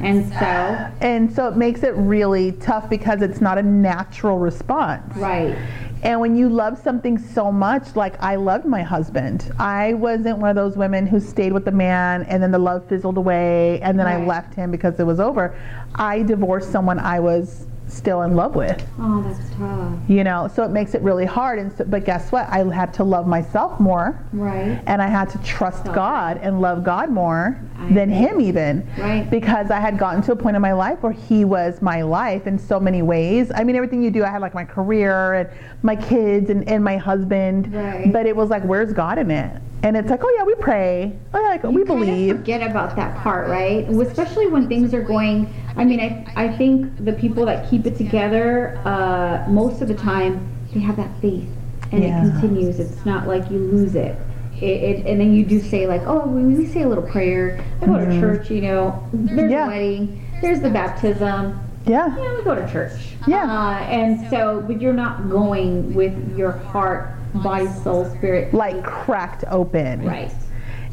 and 0.00 0.26
so 0.32 0.90
And 1.00 1.32
so 1.32 1.48
it 1.48 1.56
makes 1.56 1.82
it 1.82 1.94
really 1.94 2.52
tough 2.52 2.88
because 2.90 3.22
it's 3.22 3.40
not 3.40 3.58
a 3.58 3.62
natural 3.62 4.38
response. 4.38 5.16
right, 5.16 5.56
And 6.02 6.20
when 6.20 6.34
you 6.36 6.48
love 6.48 6.78
something 6.78 7.18
so 7.18 7.52
much, 7.52 7.94
like 7.94 8.20
I 8.22 8.36
loved 8.36 8.64
my 8.64 8.82
husband, 8.82 9.52
I 9.58 9.94
wasn't 9.94 10.38
one 10.38 10.50
of 10.50 10.56
those 10.56 10.76
women 10.76 11.06
who 11.06 11.20
stayed 11.20 11.52
with 11.52 11.64
the 11.64 11.72
man 11.72 12.22
and 12.24 12.42
then 12.42 12.50
the 12.50 12.58
love 12.58 12.86
fizzled 12.88 13.18
away 13.18 13.80
and 13.82 13.98
then 13.98 14.06
I 14.06 14.24
left 14.24 14.54
him 14.54 14.70
because 14.70 14.98
it 14.98 15.06
was 15.06 15.20
over. 15.20 15.54
I 15.94 16.22
divorced 16.22 16.72
someone 16.72 16.98
I 16.98 17.20
was 17.20 17.66
still 17.92 18.22
in 18.22 18.34
love 18.34 18.54
with. 18.54 18.84
Oh, 18.98 19.22
that's 19.22 19.50
tough. 19.56 19.98
you 20.08 20.24
know 20.24 20.48
so 20.54 20.62
it 20.64 20.70
makes 20.70 20.94
it 20.94 21.02
really 21.02 21.24
hard 21.26 21.58
and 21.58 21.72
so, 21.72 21.84
but 21.84 22.04
guess 22.04 22.32
what? 22.32 22.48
I 22.48 22.58
had 22.74 22.92
to 22.94 23.04
love 23.04 23.26
myself 23.26 23.78
more. 23.80 24.24
Right. 24.32 24.80
and 24.86 25.00
i 25.02 25.06
had 25.08 25.28
to 25.30 25.38
trust 25.38 25.84
god 25.92 26.38
and 26.42 26.60
love 26.60 26.82
god 26.84 27.10
more 27.10 27.60
I 27.78 27.92
than 27.92 28.10
him 28.10 28.40
even. 28.40 28.88
Right. 28.98 29.28
because 29.30 29.70
i 29.70 29.78
had 29.80 29.98
gotten 29.98 30.22
to 30.22 30.32
a 30.32 30.36
point 30.36 30.56
in 30.56 30.62
my 30.62 30.72
life 30.72 31.02
where 31.02 31.12
he 31.12 31.44
was 31.44 31.82
my 31.82 32.02
life 32.02 32.46
in 32.46 32.58
so 32.58 32.80
many 32.80 33.02
ways. 33.02 33.50
I 33.54 33.64
mean 33.64 33.76
everything 33.76 34.02
you 34.02 34.10
do 34.10 34.24
i 34.24 34.28
had 34.28 34.40
like 34.40 34.54
my 34.54 34.64
career 34.64 35.34
and 35.34 35.50
my 35.82 35.96
kids 35.96 36.50
and, 36.50 36.68
and 36.68 36.82
my 36.82 36.96
husband. 36.96 37.72
Right. 37.74 38.12
but 38.12 38.26
it 38.26 38.34
was 38.34 38.50
like 38.50 38.62
where's 38.64 38.92
god 38.92 39.18
in 39.18 39.30
it 39.30 39.60
and 39.82 39.96
it's 39.96 40.08
like 40.10 40.20
oh 40.22 40.34
yeah 40.38 40.44
we 40.44 40.54
pray 40.56 41.12
oh 41.34 41.40
yeah 41.40 41.48
like, 41.48 41.62
we 41.64 41.80
You 41.80 41.84
kind 41.84 42.00
of 42.02 42.06
believe 42.06 42.36
forget 42.36 42.62
about 42.70 42.94
that 42.96 43.16
part, 43.18 43.48
right? 43.48 43.88
Especially 43.88 44.46
when 44.46 44.68
things 44.68 44.94
are 44.94 45.02
going. 45.02 45.52
I 45.76 45.84
mean, 45.84 46.00
I 46.00 46.24
I 46.36 46.56
think 46.56 47.04
the 47.04 47.12
people 47.12 47.44
that 47.46 47.68
keep 47.70 47.86
it 47.86 47.96
together, 47.96 48.78
uh, 48.84 49.44
most 49.48 49.80
of 49.82 49.88
the 49.88 49.94
time, 49.94 50.46
they 50.72 50.80
have 50.80 50.96
that 50.96 51.10
faith, 51.20 51.48
and 51.90 52.02
Yeah. 52.02 52.26
it 52.26 52.30
continues. 52.30 52.78
It's 52.80 53.04
not 53.04 53.26
like 53.26 53.50
you 53.50 53.58
lose 53.58 53.94
it. 53.94 54.16
It, 54.60 54.64
it, 54.64 55.06
and 55.06 55.20
then 55.20 55.34
you 55.34 55.44
do 55.44 55.60
say 55.60 55.86
like, 55.88 56.02
oh, 56.06 56.26
we, 56.26 56.42
we 56.54 56.66
say 56.66 56.82
a 56.82 56.88
little 56.88 57.02
prayer. 57.02 57.64
I 57.80 57.86
go 57.86 57.98
to 57.98 58.20
church, 58.20 58.48
you 58.50 58.60
know. 58.62 59.02
There's 59.12 59.30
Mm-hmm. 59.40 59.50
Yeah. 59.50 59.64
the 59.64 59.70
wedding. 59.72 60.22
There's 60.40 60.60
the 60.60 60.70
baptism. 60.70 61.58
yeah 61.86 62.16
Yeah, 62.16 62.36
we 62.36 62.44
go 62.44 62.54
to 62.54 62.70
church. 62.70 62.92
Yeah. 63.26 63.42
Uh, 63.44 63.78
and 63.84 64.28
so, 64.30 64.62
but 64.66 64.80
you're 64.80 64.92
not 64.92 65.28
going 65.30 65.92
with 65.94 66.14
your 66.38 66.52
heart, 66.52 67.10
body, 67.34 67.66
soul, 67.68 68.04
spirit. 68.16 68.52
like 68.52 68.82
cracked 68.84 69.44
open 69.48 70.04
Right. 70.04 70.32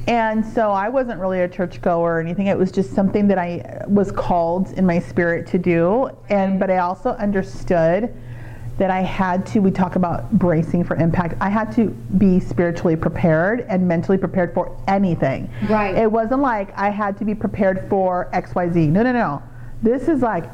And 0.07 0.43
so 0.43 0.71
I 0.71 0.89
wasn't 0.89 1.19
really 1.19 1.41
a 1.41 1.47
churchgoer 1.47 2.15
or 2.15 2.19
anything. 2.19 2.47
It 2.47 2.57
was 2.57 2.71
just 2.71 2.93
something 2.93 3.27
that 3.27 3.37
I 3.37 3.83
was 3.87 4.11
called 4.11 4.71
in 4.71 4.83
my 4.83 4.97
spirit 4.97 5.45
to 5.47 5.59
do. 5.59 6.09
And 6.29 6.59
but 6.59 6.71
I 6.71 6.79
also 6.79 7.11
understood 7.11 8.11
that 8.79 8.89
I 8.89 9.01
had 9.01 9.45
to 9.47 9.59
we 9.59 9.69
talk 9.69 9.97
about 9.97 10.31
bracing 10.31 10.83
for 10.83 10.95
impact. 10.95 11.35
I 11.41 11.49
had 11.49 11.71
to 11.73 11.89
be 12.17 12.39
spiritually 12.39 12.95
prepared 12.95 13.67
and 13.69 13.87
mentally 13.87 14.17
prepared 14.17 14.51
for 14.53 14.75
anything. 14.87 15.47
Right. 15.69 15.95
It 15.95 16.11
wasn't 16.11 16.41
like 16.41 16.75
I 16.75 16.89
had 16.89 17.15
to 17.19 17.25
be 17.25 17.35
prepared 17.35 17.87
for 17.87 18.29
XYZ. 18.33 18.89
No, 18.89 19.03
no, 19.03 19.11
no. 19.11 19.43
This 19.83 20.07
is 20.07 20.21
like 20.21 20.45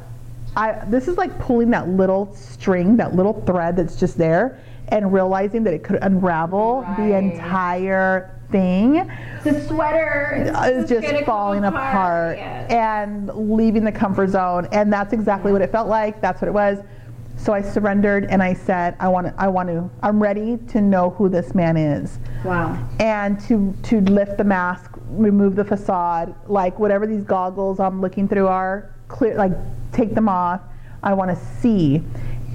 I 0.57 0.83
this 0.87 1.07
is 1.07 1.17
like 1.17 1.39
pulling 1.39 1.69
that 1.69 1.87
little 1.87 2.33
string, 2.35 2.97
that 2.97 3.15
little 3.15 3.41
thread 3.45 3.77
that's 3.77 3.95
just 3.95 4.17
there 4.17 4.59
and 4.89 5.11
realizing 5.11 5.63
that 5.63 5.73
it 5.73 5.83
could 5.83 5.99
unravel 6.01 6.81
the 6.97 7.15
entire 7.17 8.31
thing 8.51 9.09
The 9.43 9.59
sweater 9.67 10.53
is 10.71 10.87
just 10.87 11.25
falling 11.25 11.63
apart. 11.65 12.37
Yes. 12.37 12.71
and 12.71 13.29
leaving 13.33 13.83
the 13.83 13.91
comfort 13.91 14.29
zone. 14.29 14.67
And 14.71 14.93
that's 14.93 15.13
exactly 15.13 15.51
what 15.51 15.61
it 15.61 15.71
felt 15.71 15.87
like. 15.87 16.21
That's 16.21 16.41
what 16.41 16.47
it 16.47 16.53
was. 16.53 16.79
So 17.37 17.51
i 17.53 17.61
surrendered 17.61 18.25
and 18.25 18.41
i 18.41 18.53
said 18.53 18.95
i 18.99 19.09
want 19.09 19.27
to 19.27 19.33
i 19.37 19.47
want 19.49 19.67
to 19.67 19.89
i'm 20.01 20.23
ready 20.23 20.57
to 20.69 20.79
know 20.79 21.09
who 21.09 21.27
this 21.27 21.53
man 21.53 21.75
is. 21.75 22.17
Wow. 22.45 22.87
and 22.99 23.37
to 23.41 23.75
to 23.83 23.99
lift 24.01 24.37
the 24.37 24.45
mask 24.45 24.91
remove 25.09 25.55
the 25.57 25.65
facade 25.65 26.33
like 26.47 26.79
whatever 26.79 27.05
these 27.05 27.23
goggles 27.25 27.79
i'm 27.81 27.99
looking 27.99 28.27
through 28.29 28.47
are 28.47 28.89
clear 29.09 29.35
like 29.35 29.51
take 29.91 30.13
them 30.15 30.29
off. 30.29 30.61
I 31.03 31.13
want 31.13 31.31
to 31.31 31.45
see. 31.61 32.03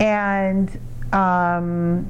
And 0.00 0.68
um, 1.12 2.08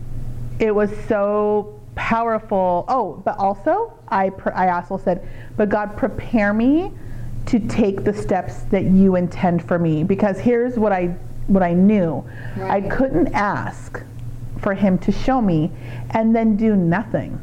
it 0.61 0.75
was 0.75 0.91
so 1.09 1.81
powerful. 1.97 2.85
Oh 2.89 3.21
but 3.25 3.37
also 3.39 3.93
i 4.09 4.31
pr- 4.31 4.55
i 4.55 4.71
also 4.71 4.97
said 4.97 5.27
but 5.57 5.69
god 5.69 5.97
prepare 5.97 6.55
me 6.55 6.93
to 7.47 7.59
take 7.59 8.05
the 8.05 8.13
steps 8.13 8.63
that 8.71 8.85
you 8.85 9.17
intend 9.17 9.67
for 9.67 9.79
me. 9.79 10.05
Because 10.05 10.39
here's 10.39 10.77
what 10.79 10.93
i 10.93 11.07
what 11.49 11.63
i 11.63 11.73
knew. 11.73 12.25
I 12.63 12.81
couldn't 12.83 13.35
ask 13.35 14.03
for 14.61 14.75
him 14.75 14.99
to 14.99 15.11
show 15.11 15.41
me 15.41 15.71
and 16.11 16.37
then 16.37 16.57
do 16.57 16.77
nothing. 16.77 17.41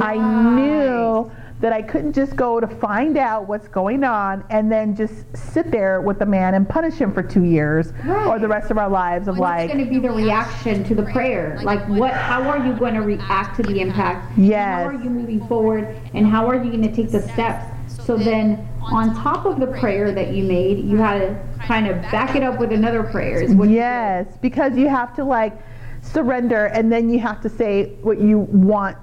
I 0.00 0.16
knew 0.54 1.30
that 1.62 1.72
I 1.72 1.80
couldn't 1.80 2.12
just 2.12 2.34
go 2.34 2.58
to 2.58 2.66
find 2.66 3.16
out 3.16 3.46
what's 3.46 3.68
going 3.68 4.02
on 4.02 4.44
and 4.50 4.70
then 4.70 4.96
just 4.96 5.24
sit 5.36 5.70
there 5.70 6.00
with 6.00 6.18
the 6.18 6.26
man 6.26 6.54
and 6.54 6.68
punish 6.68 6.94
him 6.94 7.14
for 7.14 7.22
two 7.22 7.44
years 7.44 7.92
or 8.26 8.40
the 8.40 8.48
rest 8.48 8.72
of 8.72 8.78
our 8.78 8.90
lives 8.90 9.28
of 9.28 9.38
What's 9.38 9.60
like, 9.60 9.72
going 9.72 9.84
to 9.84 9.88
be 9.88 10.00
the 10.00 10.10
reaction 10.10 10.82
to 10.82 10.94
the 10.96 11.04
prayer? 11.04 11.60
Like, 11.62 11.86
what? 11.88 12.12
How 12.12 12.42
are 12.42 12.66
you 12.66 12.74
going 12.74 12.94
to 12.94 13.02
react 13.02 13.56
to 13.56 13.62
the 13.62 13.80
impact? 13.80 14.36
Yes. 14.36 14.82
How 14.82 14.88
are 14.88 15.04
you 15.04 15.08
moving 15.08 15.46
forward? 15.46 15.96
And 16.14 16.26
how 16.26 16.48
are 16.48 16.56
you 16.56 16.68
going 16.68 16.82
to 16.82 16.92
take 16.92 17.12
the 17.12 17.22
steps? 17.22 17.64
So 18.04 18.16
then, 18.16 18.68
on 18.80 19.14
top 19.14 19.46
of 19.46 19.60
the 19.60 19.68
prayer 19.68 20.10
that 20.12 20.34
you 20.34 20.42
made, 20.42 20.84
you 20.84 20.96
had 20.96 21.20
to 21.20 21.64
kind 21.64 21.86
of 21.86 22.02
back 22.10 22.34
it 22.34 22.42
up 22.42 22.58
with 22.58 22.72
another 22.72 23.04
prayer. 23.04 23.40
Is 23.40 23.54
what 23.54 23.68
you 23.68 23.76
yes, 23.76 24.26
because 24.40 24.76
you 24.76 24.88
have 24.88 25.14
to 25.14 25.22
like 25.24 25.56
surrender 26.00 26.66
and 26.66 26.90
then 26.90 27.08
you 27.08 27.20
have 27.20 27.40
to 27.42 27.48
say 27.48 27.94
what 28.02 28.20
you 28.20 28.40
want 28.40 28.96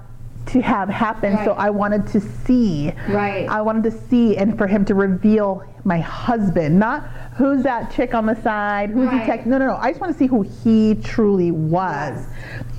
to 0.51 0.61
have 0.61 0.89
happen. 0.89 1.37
So 1.45 1.51
I 1.53 1.69
wanted 1.69 2.07
to 2.07 2.19
see. 2.19 2.91
Right. 3.07 3.47
I 3.49 3.61
wanted 3.61 3.83
to 3.83 3.91
see 3.91 4.37
and 4.37 4.57
for 4.57 4.67
him 4.67 4.85
to 4.85 4.95
reveal 4.95 5.63
my 5.85 5.99
husband, 5.99 6.77
not 6.77 7.03
who's 7.37 7.63
that 7.63 7.91
chick 7.91 8.13
on 8.13 8.25
the 8.25 8.35
side, 8.41 8.89
who's 8.89 9.07
Right. 9.07 9.21
he 9.21 9.25
text. 9.25 9.47
No, 9.47 9.57
no, 9.57 9.67
no. 9.67 9.75
I 9.77 9.89
just 9.91 10.01
want 10.01 10.11
to 10.13 10.19
see 10.19 10.27
who 10.27 10.41
he 10.41 10.95
truly 10.95 11.51
was. 11.51 12.25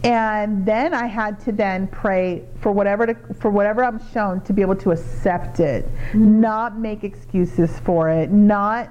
And 0.04 0.64
then 0.66 0.94
I 0.94 1.06
had 1.06 1.40
to 1.40 1.52
then 1.52 1.86
pray 1.88 2.42
for 2.60 2.72
whatever 2.72 3.06
to, 3.06 3.14
for 3.40 3.50
whatever 3.50 3.84
I'm 3.84 4.00
shown 4.12 4.40
to 4.42 4.52
be 4.52 4.62
able 4.62 4.76
to 4.76 4.90
accept 4.92 5.60
it, 5.60 5.84
Mm-hmm. 6.10 6.40
not 6.40 6.78
make 6.78 7.04
excuses 7.04 7.78
for 7.80 8.08
it, 8.10 8.30
not 8.30 8.90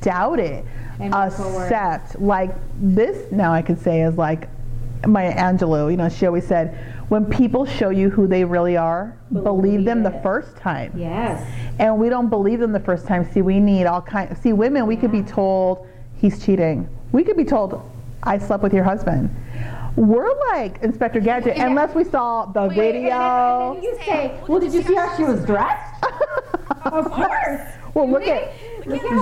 doubt 0.00 0.38
it, 0.38 0.64
And 1.00 1.12
forward. 1.12 1.62
accept. 1.64 2.20
Like 2.20 2.54
this 2.80 3.30
now 3.32 3.52
I 3.52 3.62
could 3.62 3.80
say 3.80 4.02
is 4.02 4.16
like 4.16 4.48
Maya 5.06 5.34
Angelou, 5.34 5.90
you 5.90 5.96
know, 5.96 6.08
she 6.08 6.26
always 6.26 6.46
said, 6.46 6.76
when 7.10 7.24
people 7.26 7.66
show 7.66 7.90
you 7.90 8.08
who 8.08 8.26
they 8.28 8.44
really 8.44 8.76
are, 8.76 9.16
believe, 9.32 9.44
Believe 9.44 9.84
them 9.84 10.02
the 10.04 10.12
first 10.22 10.56
time. 10.56 10.92
Yes. 10.96 11.44
And 11.80 11.98
we 11.98 12.08
don't 12.08 12.28
believe 12.30 12.60
them 12.60 12.70
the 12.72 12.78
first 12.80 13.04
time. 13.06 13.28
See, 13.32 13.42
we 13.42 13.58
need 13.58 13.84
all 13.86 14.00
kind. 14.00 14.36
See, 14.38 14.52
women, 14.52 14.86
we 14.86 14.96
could 14.96 15.10
be 15.10 15.22
told 15.22 15.86
he's 16.16 16.42
cheating. 16.44 16.88
We 17.10 17.24
could 17.24 17.36
be 17.36 17.44
told 17.44 17.82
I 18.22 18.38
slept 18.38 18.62
with 18.62 18.72
your 18.72 18.84
husband. 18.84 19.28
We're 19.96 20.32
like 20.52 20.80
Inspector 20.82 21.18
Gadget, 21.20 21.56
Yeah. 21.56 21.66
unless 21.66 21.96
we 21.96 22.04
saw 22.04 22.46
the 22.46 22.62
and 22.62 22.72
video. 22.74 23.76
you 23.82 23.98
say, 24.04 24.32
"Well, 24.46 24.60
did 24.60 24.72
you 24.72 24.82
see 24.82 24.94
how 24.94 25.16
she 25.16 25.24
was 25.24 25.44
dressed?" 25.44 26.04
Of 26.84 27.10
course. 27.10 27.60
well, 27.94 28.08
look 28.08 28.22
at 28.22 28.28
look 28.28 28.28
at 28.38 28.52
how 28.52 28.69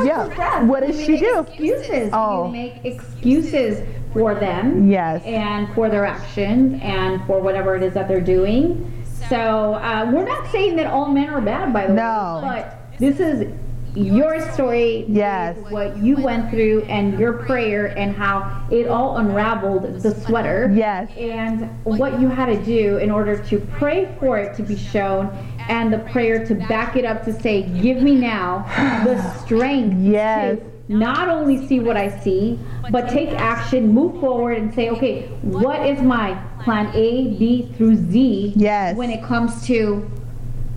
yeah. 0.05 0.63
What 0.65 0.87
does 0.87 1.01
she 1.01 1.19
do? 1.19 1.41
Excuses. 1.41 2.11
Oh. 2.13 2.47
You 2.47 2.53
make 2.53 2.85
excuses 2.85 3.87
for 4.13 4.35
them. 4.35 4.91
Yes. 4.91 5.23
And 5.25 5.73
for 5.75 5.89
their 5.89 6.05
actions 6.07 6.81
and 6.83 7.25
for 7.27 7.41
whatever 7.41 7.77
it 7.77 7.83
is 7.83 7.95
that 7.95 8.09
they're 8.09 8.21
doing. 8.21 9.05
So 9.29 9.75
uh, 9.75 10.11
we're 10.13 10.25
not 10.25 10.51
saying 10.51 10.77
that 10.77 10.87
all 10.87 11.07
men 11.07 11.29
are 11.29 11.41
bad, 11.41 11.73
by 11.73 11.87
the 11.87 11.93
No. 11.93 12.41
way. 12.43 12.49
No. 12.49 12.63
But 12.63 12.99
this 12.99 13.21
is 13.21 13.53
your 13.95 14.41
story. 14.53 15.05
Yes. 15.09 15.57
What 15.71 15.97
you 15.99 16.17
went 16.17 16.51
through 16.51 16.83
and 16.83 17.19
your 17.19 17.33
prayer 17.33 17.87
and 17.99 18.15
how 18.15 18.65
it 18.71 18.87
all 18.87 19.17
unraveled 19.17 20.01
the 20.01 20.15
sweater 20.23 20.71
Yes. 20.75 21.11
and 21.17 21.69
what 21.85 22.21
you 22.21 22.29
had 22.29 22.47
to 22.47 22.63
do 22.65 22.99
in 22.99 23.11
order 23.11 23.43
to 23.45 23.59
pray 23.59 24.15
for 24.21 24.39
it 24.39 24.55
to 24.57 24.63
be 24.63 24.77
shown 24.77 25.27
and 25.69 25.93
the 25.93 25.99
prayer 26.11 26.45
to 26.47 26.55
back 26.55 26.97
it 26.97 27.05
up 27.05 27.25
to 27.25 27.33
say 27.41 27.63
give 27.81 28.03
me 28.03 28.15
now 28.15 28.65
the 29.05 29.21
strength 29.45 29.97
Yes. 30.01 30.59
to 30.59 30.65
not 30.95 31.29
only 31.29 31.67
see 31.67 31.81
what 31.81 31.97
i 31.97 32.09
see 32.21 32.59
but 32.91 33.09
take 33.11 33.29
action 33.31 33.93
move 33.93 34.19
forward 34.21 34.57
and 34.57 34.73
say 34.75 34.89
okay 34.89 35.27
what 35.43 35.85
is 35.87 36.01
my 36.01 36.35
plan 36.65 36.87
a 36.95 37.29
b 37.39 37.71
through 37.77 37.95
z 38.11 38.53
Yes. 38.57 38.97
when 38.97 39.11
it 39.11 39.23
comes 39.23 39.63
to 39.67 40.11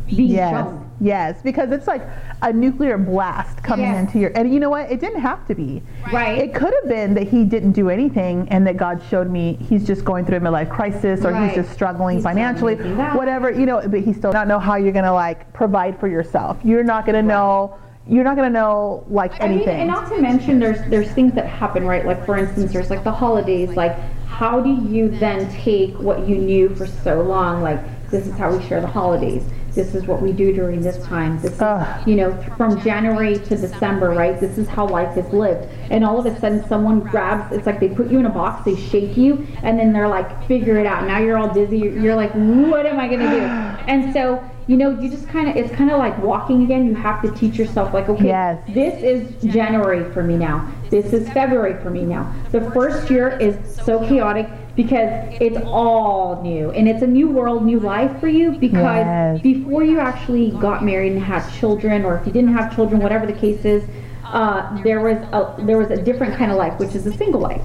being 0.07 0.31
Yes. 0.31 0.51
shown 0.51 0.80
Yes, 1.03 1.41
because 1.41 1.71
it's 1.71 1.87
like 1.87 2.03
a 2.43 2.53
nuclear 2.53 2.95
blast 2.99 3.63
coming 3.63 3.87
Yes. 3.87 4.05
into 4.05 4.19
your. 4.19 4.31
And 4.35 4.53
you 4.53 4.59
know 4.59 4.69
what? 4.69 4.91
It 4.91 4.99
didn't 4.99 5.21
have 5.21 5.45
to 5.47 5.55
be. 5.55 5.81
Right. 6.13 6.37
It 6.37 6.53
could 6.53 6.71
have 6.79 6.87
been 6.87 7.15
that 7.15 7.27
he 7.27 7.43
didn't 7.43 7.71
do 7.71 7.89
anything 7.89 8.47
and 8.51 8.65
that 8.67 8.77
God 8.77 9.01
showed 9.09 9.29
me 9.29 9.57
he's 9.59 9.85
just 9.85 10.05
going 10.05 10.25
through 10.25 10.37
a 10.37 10.39
midlife 10.41 10.69
crisis 10.69 11.25
or 11.25 11.31
Right. 11.31 11.47
he's 11.47 11.55
just 11.55 11.73
struggling 11.73 12.17
He's 12.17 12.23
financially, 12.23 12.75
struggling 12.75 12.95
through 12.97 13.03
that. 13.03 13.15
whatever, 13.15 13.49
you 13.49 13.65
know, 13.65 13.81
but 13.87 14.01
he 14.01 14.13
still 14.13 14.31
not 14.31 14.47
know 14.47 14.59
how 14.59 14.75
you're 14.75 14.91
going 14.93 15.05
to 15.05 15.11
like 15.11 15.51
provide 15.53 15.99
for 15.99 16.07
yourself. 16.07 16.57
You're 16.63 16.83
not 16.83 17.07
going 17.07 17.15
to 17.15 17.23
know, 17.23 17.75
you're 18.07 18.23
not 18.23 18.35
going 18.35 18.47
to 18.47 18.53
know 18.53 19.03
like 19.09 19.33
I 19.41 19.47
mean, 19.47 19.57
anything. 19.57 19.79
and 19.79 19.87
not 19.89 20.07
to 20.09 20.21
mention, 20.21 20.59
there's 20.59 20.87
there's 20.89 21.09
things 21.11 21.33
that 21.33 21.47
happen, 21.47 21.83
right? 21.85 22.05
Like 22.05 22.23
for 22.27 22.37
instance, 22.37 22.73
there's 22.73 22.91
like 22.91 23.03
the 23.03 23.11
holidays. 23.11 23.69
Like, 23.69 23.97
how 24.27 24.59
do 24.59 24.69
you 24.69 25.09
then 25.09 25.51
take 25.51 25.95
what 25.99 26.27
you 26.27 26.35
knew 26.35 26.69
for 26.75 26.85
so 26.85 27.21
long, 27.23 27.63
like 27.63 27.79
This 28.11 28.27
is 28.27 28.37
how 28.37 28.55
we 28.55 28.61
share 28.67 28.81
the 28.81 28.87
holidays. 28.87 29.43
This 29.73 29.95
is 29.95 30.05
what 30.05 30.21
we 30.21 30.33
do 30.33 30.51
during 30.53 30.81
this 30.81 31.01
time. 31.05 31.41
This 31.41 31.53
is, 31.53 31.61
Ugh. 31.61 32.07
you 32.07 32.15
know, 32.15 32.35
from 32.57 32.81
January 32.81 33.35
to 33.39 33.55
December, 33.55 34.09
right? 34.09 34.37
This 34.37 34.57
is 34.57 34.67
how 34.67 34.85
life 34.85 35.17
is 35.17 35.31
lived. 35.31 35.69
And 35.89 36.03
all 36.03 36.19
of 36.19 36.25
a 36.25 36.37
sudden, 36.41 36.67
someone 36.67 36.99
grabs, 36.99 37.55
it's 37.55 37.65
like 37.65 37.79
they 37.79 37.87
put 37.87 38.11
you 38.11 38.19
in 38.19 38.25
a 38.25 38.29
box, 38.29 38.65
they 38.65 38.75
shake 38.75 39.15
you, 39.15 39.47
and 39.63 39.79
then 39.79 39.93
they're 39.93 40.09
like, 40.09 40.45
figure 40.45 40.77
it 40.77 40.85
out. 40.85 41.07
Now 41.07 41.19
you're 41.19 41.37
all 41.37 41.53
dizzy. 41.53 41.77
You're 41.79 42.15
like, 42.15 42.33
what 42.33 42.85
am 42.85 42.99
I 42.99 43.07
going 43.07 43.21
to 43.21 43.29
do? 43.29 43.41
And 43.87 44.13
so, 44.13 44.43
you 44.67 44.77
know, 44.77 44.91
you 44.99 45.09
just 45.09 45.27
kind 45.29 45.49
of, 45.49 45.55
it's 45.55 45.73
kind 45.73 45.89
of 45.89 45.97
like 45.97 46.17
walking 46.21 46.63
again. 46.63 46.85
You 46.85 46.93
have 46.95 47.21
to 47.23 47.31
teach 47.31 47.57
yourself, 47.57 47.93
like, 47.93 48.09
okay, 48.09 48.25
Yes. 48.27 48.61
this 48.73 49.01
is 49.01 49.53
January 49.53 50.09
for 50.13 50.21
me 50.21 50.35
now. 50.37 50.69
This 50.89 51.13
is 51.13 51.27
February 51.31 51.81
for 51.81 51.89
me 51.89 52.03
now. 52.03 52.31
The 52.51 52.69
first 52.71 53.09
year 53.09 53.29
is 53.39 53.55
so 53.83 54.05
chaotic 54.07 54.47
because 54.75 55.09
it's 55.41 55.57
all 55.65 56.41
new 56.41 56.71
and 56.71 56.87
it's 56.87 57.01
a 57.01 57.07
new 57.07 57.27
world, 57.27 57.63
new 57.65 57.79
life 57.79 58.19
for 58.19 58.27
you 58.27 58.51
because 58.53 58.81
Yes. 58.81 59.41
before 59.41 59.83
you 59.83 59.99
actually 59.99 60.51
got 60.51 60.83
married 60.83 61.11
and 61.13 61.21
had 61.21 61.47
children 61.51 62.05
or 62.05 62.15
if 62.17 62.25
you 62.25 62.31
didn't 62.31 62.53
have 62.53 62.73
children, 62.73 63.01
whatever 63.01 63.25
the 63.25 63.33
case 63.33 63.65
is, 63.65 63.83
uh, 64.23 64.81
there 64.81 65.01
was 65.01 65.17
a 65.33 65.61
there 65.65 65.77
was 65.77 65.91
a 65.91 66.01
different 66.01 66.35
kind 66.35 66.51
of 66.51 66.57
life, 66.57 66.79
which 66.79 66.95
is 66.95 67.05
a 67.05 67.13
single 67.13 67.41
life. 67.41 67.61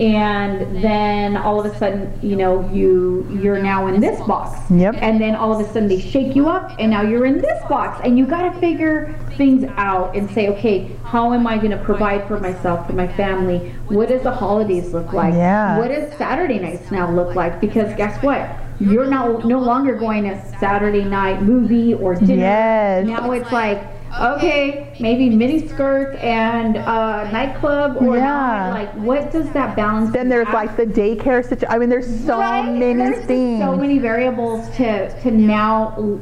And 0.00 0.82
then 0.82 1.36
all 1.36 1.60
of 1.60 1.70
a 1.70 1.78
sudden, 1.78 2.18
you 2.22 2.34
know, 2.34 2.66
you 2.72 3.28
you're 3.42 3.62
now 3.62 3.86
in 3.86 4.00
this 4.00 4.18
box. 4.26 4.58
Yep. 4.70 4.94
And 4.98 5.20
then 5.20 5.34
all 5.36 5.52
of 5.52 5.60
a 5.60 5.70
sudden 5.70 5.88
they 5.88 6.00
shake 6.00 6.34
you 6.34 6.48
up 6.48 6.74
and 6.78 6.90
now 6.90 7.02
you're 7.02 7.26
in 7.26 7.38
this 7.38 7.62
box 7.68 8.00
and 8.02 8.18
you 8.18 8.24
got 8.24 8.50
to 8.50 8.60
figure 8.60 9.14
things 9.36 9.64
out 9.76 10.16
and 10.16 10.30
say, 10.30 10.48
okay, 10.48 10.90
how 11.04 11.34
am 11.34 11.46
I 11.46 11.58
going 11.58 11.72
to 11.72 11.84
provide 11.84 12.26
for 12.26 12.40
myself, 12.40 12.86
for 12.86 12.94
my 12.94 13.08
family? 13.08 13.58
What 13.88 14.08
does 14.08 14.22
the 14.22 14.30
holidays 14.30 14.94
look 14.94 15.12
like? 15.12 15.34
Yeah. 15.34 15.78
What 15.78 15.88
does 15.88 16.16
Saturday 16.16 16.58
nights 16.58 16.90
now 16.90 17.10
look 17.10 17.34
like? 17.34 17.60
Because 17.60 17.94
guess 17.96 18.22
what? 18.22 18.50
You're 18.80 19.06
now 19.06 19.36
no 19.44 19.58
longer 19.58 19.96
going 19.96 20.24
to 20.24 20.58
Saturday 20.58 21.04
night 21.04 21.42
movie 21.42 21.92
or 21.92 22.14
dinner. 22.14 22.36
Yes. 22.36 23.06
Now 23.06 23.30
it's 23.32 23.52
like, 23.52 23.82
okay, 24.18 24.94
maybe 25.00 25.30
mini 25.30 25.68
skirts 25.68 26.18
and 26.22 26.76
uh, 26.76 27.30
nightclub 27.30 27.96
or 28.00 28.16
Yeah. 28.16 28.24
not. 28.24 28.70
Like, 28.74 28.92
what 28.94 29.30
does 29.30 29.50
that 29.50 29.76
balance? 29.76 30.12
Then 30.12 30.28
there's 30.28 30.48
like 30.48 30.76
the 30.76 30.86
daycare 30.86 31.42
situation. 31.42 31.68
I 31.70 31.78
mean, 31.78 31.88
there's 31.88 32.24
so 32.24 32.38
Right? 32.38 32.66
many 32.70 32.94
There's 32.94 33.24
things. 33.26 33.60
so 33.60 33.76
many 33.76 33.98
variables 33.98 34.68
to 34.76 35.08
to 35.22 35.30
now 35.30 36.18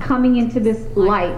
coming 0.00 0.36
into 0.36 0.60
this 0.60 0.86
light, 0.96 1.36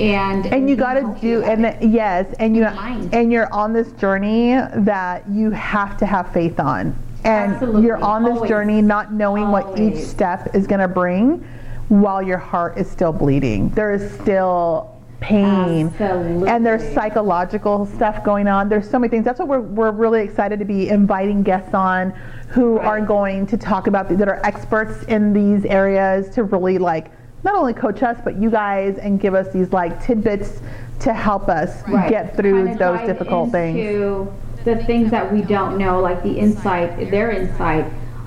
and 0.00 0.46
and 0.46 0.70
you 0.70 0.76
got 0.76 0.94
to 0.94 1.16
do 1.20 1.42
and 1.42 1.64
th- 1.64 1.76
yes 1.92 2.32
and 2.38 2.56
you 2.56 2.62
Mind. 2.62 3.12
and 3.12 3.32
you're 3.32 3.52
on 3.52 3.72
this 3.72 3.90
journey 3.92 4.54
that 4.76 5.28
you 5.28 5.50
have 5.50 5.96
to 5.98 6.06
have 6.06 6.32
faith 6.32 6.60
on 6.60 6.96
and 7.24 7.52
Absolutely. 7.54 7.82
you're 7.84 8.02
on 8.02 8.22
this 8.22 8.34
Always. 8.36 8.48
journey 8.48 8.80
not 8.80 9.12
knowing 9.12 9.48
what 9.50 9.78
each 9.78 9.96
step 9.96 10.54
is 10.54 10.66
going 10.66 10.80
to 10.80 10.88
bring 10.88 11.44
while 11.88 12.22
your 12.22 12.38
heart 12.38 12.78
is 12.78 12.88
still 12.90 13.12
bleeding 13.12 13.70
there 13.70 13.92
is 13.92 14.10
still 14.20 14.93
pain 15.24 15.86
Absolutely. 15.86 16.48
and 16.50 16.66
there's 16.66 16.86
psychological 16.92 17.86
stuff 17.86 18.22
going 18.22 18.46
on 18.46 18.68
there's 18.68 18.88
so 18.88 18.98
many 18.98 19.10
things 19.10 19.24
that's 19.24 19.38
what 19.38 19.48
we're, 19.48 19.60
we're 19.60 19.90
really 19.90 20.22
excited 20.22 20.58
to 20.58 20.66
be 20.66 20.90
inviting 20.90 21.42
guests 21.42 21.72
on 21.72 22.10
who 22.48 22.78
are 22.78 23.00
going 23.00 23.46
to 23.46 23.56
talk 23.56 23.86
about 23.86 24.06
that 24.18 24.28
are 24.28 24.44
experts 24.44 25.02
in 25.04 25.32
these 25.32 25.64
areas 25.64 26.28
to 26.34 26.42
really 26.44 26.76
like 26.76 27.10
not 27.42 27.54
only 27.54 27.72
coach 27.72 28.02
us 28.02 28.18
but 28.22 28.36
you 28.36 28.50
guys 28.50 28.98
and 28.98 29.18
give 29.18 29.32
us 29.34 29.50
these 29.50 29.72
like 29.72 29.98
tidbits 30.04 30.60
to 31.00 31.14
help 31.14 31.48
us 31.48 31.82
Right. 31.88 32.10
get 32.10 32.36
through 32.36 32.66
Kinda 32.66 32.78
those 32.78 32.98
dive 32.98 33.06
difficult 33.06 33.50
things 33.50 34.28
the 34.64 34.76
things 34.84 35.10
that 35.10 35.30
we 35.30 35.42
don't 35.42 35.76
know, 35.76 36.00
like 36.00 36.22
the 36.22 36.38
insight, 36.38 37.10
their 37.10 37.30
insight. 37.30 37.84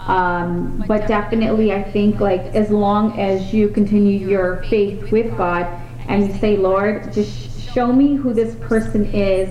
Um, 0.07 0.83
but 0.87 1.07
definitely, 1.07 1.73
I 1.73 1.81
think 1.83 2.19
like 2.19 2.41
as 2.55 2.69
long 2.69 3.19
as 3.19 3.51
you 3.53 3.69
continue 3.69 4.19
your 4.27 4.63
faith 4.69 5.11
with 5.11 5.35
God 5.35 5.65
and 6.07 6.27
you 6.27 6.39
say, 6.39 6.57
Lord, 6.57 7.11
just 7.13 7.73
show 7.73 7.91
me 7.91 8.15
who 8.15 8.33
this 8.33 8.55
person 8.55 9.05
is 9.13 9.49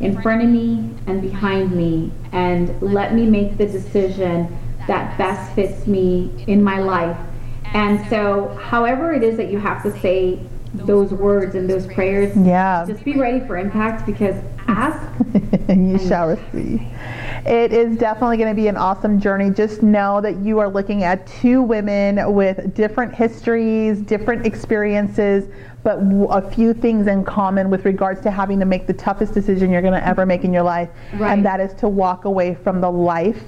in 0.00 0.20
front 0.20 0.42
of 0.42 0.48
me 0.48 0.90
and 1.06 1.22
behind 1.22 1.74
me, 1.74 2.12
and 2.32 2.80
let 2.82 3.14
me 3.14 3.26
make 3.26 3.56
the 3.56 3.66
decision 3.66 4.56
that 4.86 5.16
best 5.18 5.54
fits 5.54 5.86
me 5.86 6.44
in 6.46 6.62
my 6.62 6.78
life. 6.78 7.16
And 7.64 8.08
so, 8.08 8.48
however 8.62 9.12
it 9.12 9.22
is 9.22 9.36
that 9.36 9.50
you 9.50 9.58
have 9.58 9.82
to 9.82 9.98
say 10.00 10.40
those 10.74 11.10
words 11.10 11.54
and 11.54 11.68
those 11.68 11.86
prayers, 11.86 12.36
yeah 12.36 12.84
just 12.86 13.02
be 13.02 13.14
ready 13.14 13.40
for 13.46 13.56
impact 13.56 14.04
because 14.04 14.36
ask. 14.68 15.00
and 15.68 15.90
you 15.90 15.98
shall 15.98 16.28
receive. 16.28 16.80
It 17.44 17.72
is 17.72 17.96
definitely 17.96 18.36
going 18.36 18.54
to 18.54 18.60
be 18.60 18.68
an 18.68 18.76
awesome 18.76 19.20
journey. 19.20 19.50
Just 19.50 19.82
know 19.82 20.20
that 20.20 20.36
you 20.38 20.58
are 20.58 20.68
looking 20.68 21.04
at 21.04 21.26
two 21.26 21.62
women 21.62 22.34
with 22.34 22.74
different 22.74 23.14
histories, 23.14 24.00
different 24.00 24.46
experiences, 24.46 25.48
but 25.86 26.00
w- 26.00 26.24
a 26.26 26.42
few 26.42 26.74
things 26.74 27.06
in 27.06 27.22
common 27.22 27.70
with 27.70 27.84
regards 27.84 28.20
to 28.20 28.28
having 28.28 28.58
to 28.58 28.64
make 28.64 28.88
the 28.88 28.92
toughest 28.92 29.32
decision 29.32 29.70
you're 29.70 29.80
going 29.82 29.94
to 29.94 30.04
ever 30.04 30.26
make 30.26 30.42
in 30.42 30.52
your 30.52 30.64
life. 30.64 30.88
Right. 31.14 31.30
And 31.32 31.46
that 31.46 31.60
is 31.60 31.72
to 31.74 31.88
walk 31.88 32.24
away 32.24 32.56
from 32.56 32.80
the 32.80 32.90
life 32.90 33.40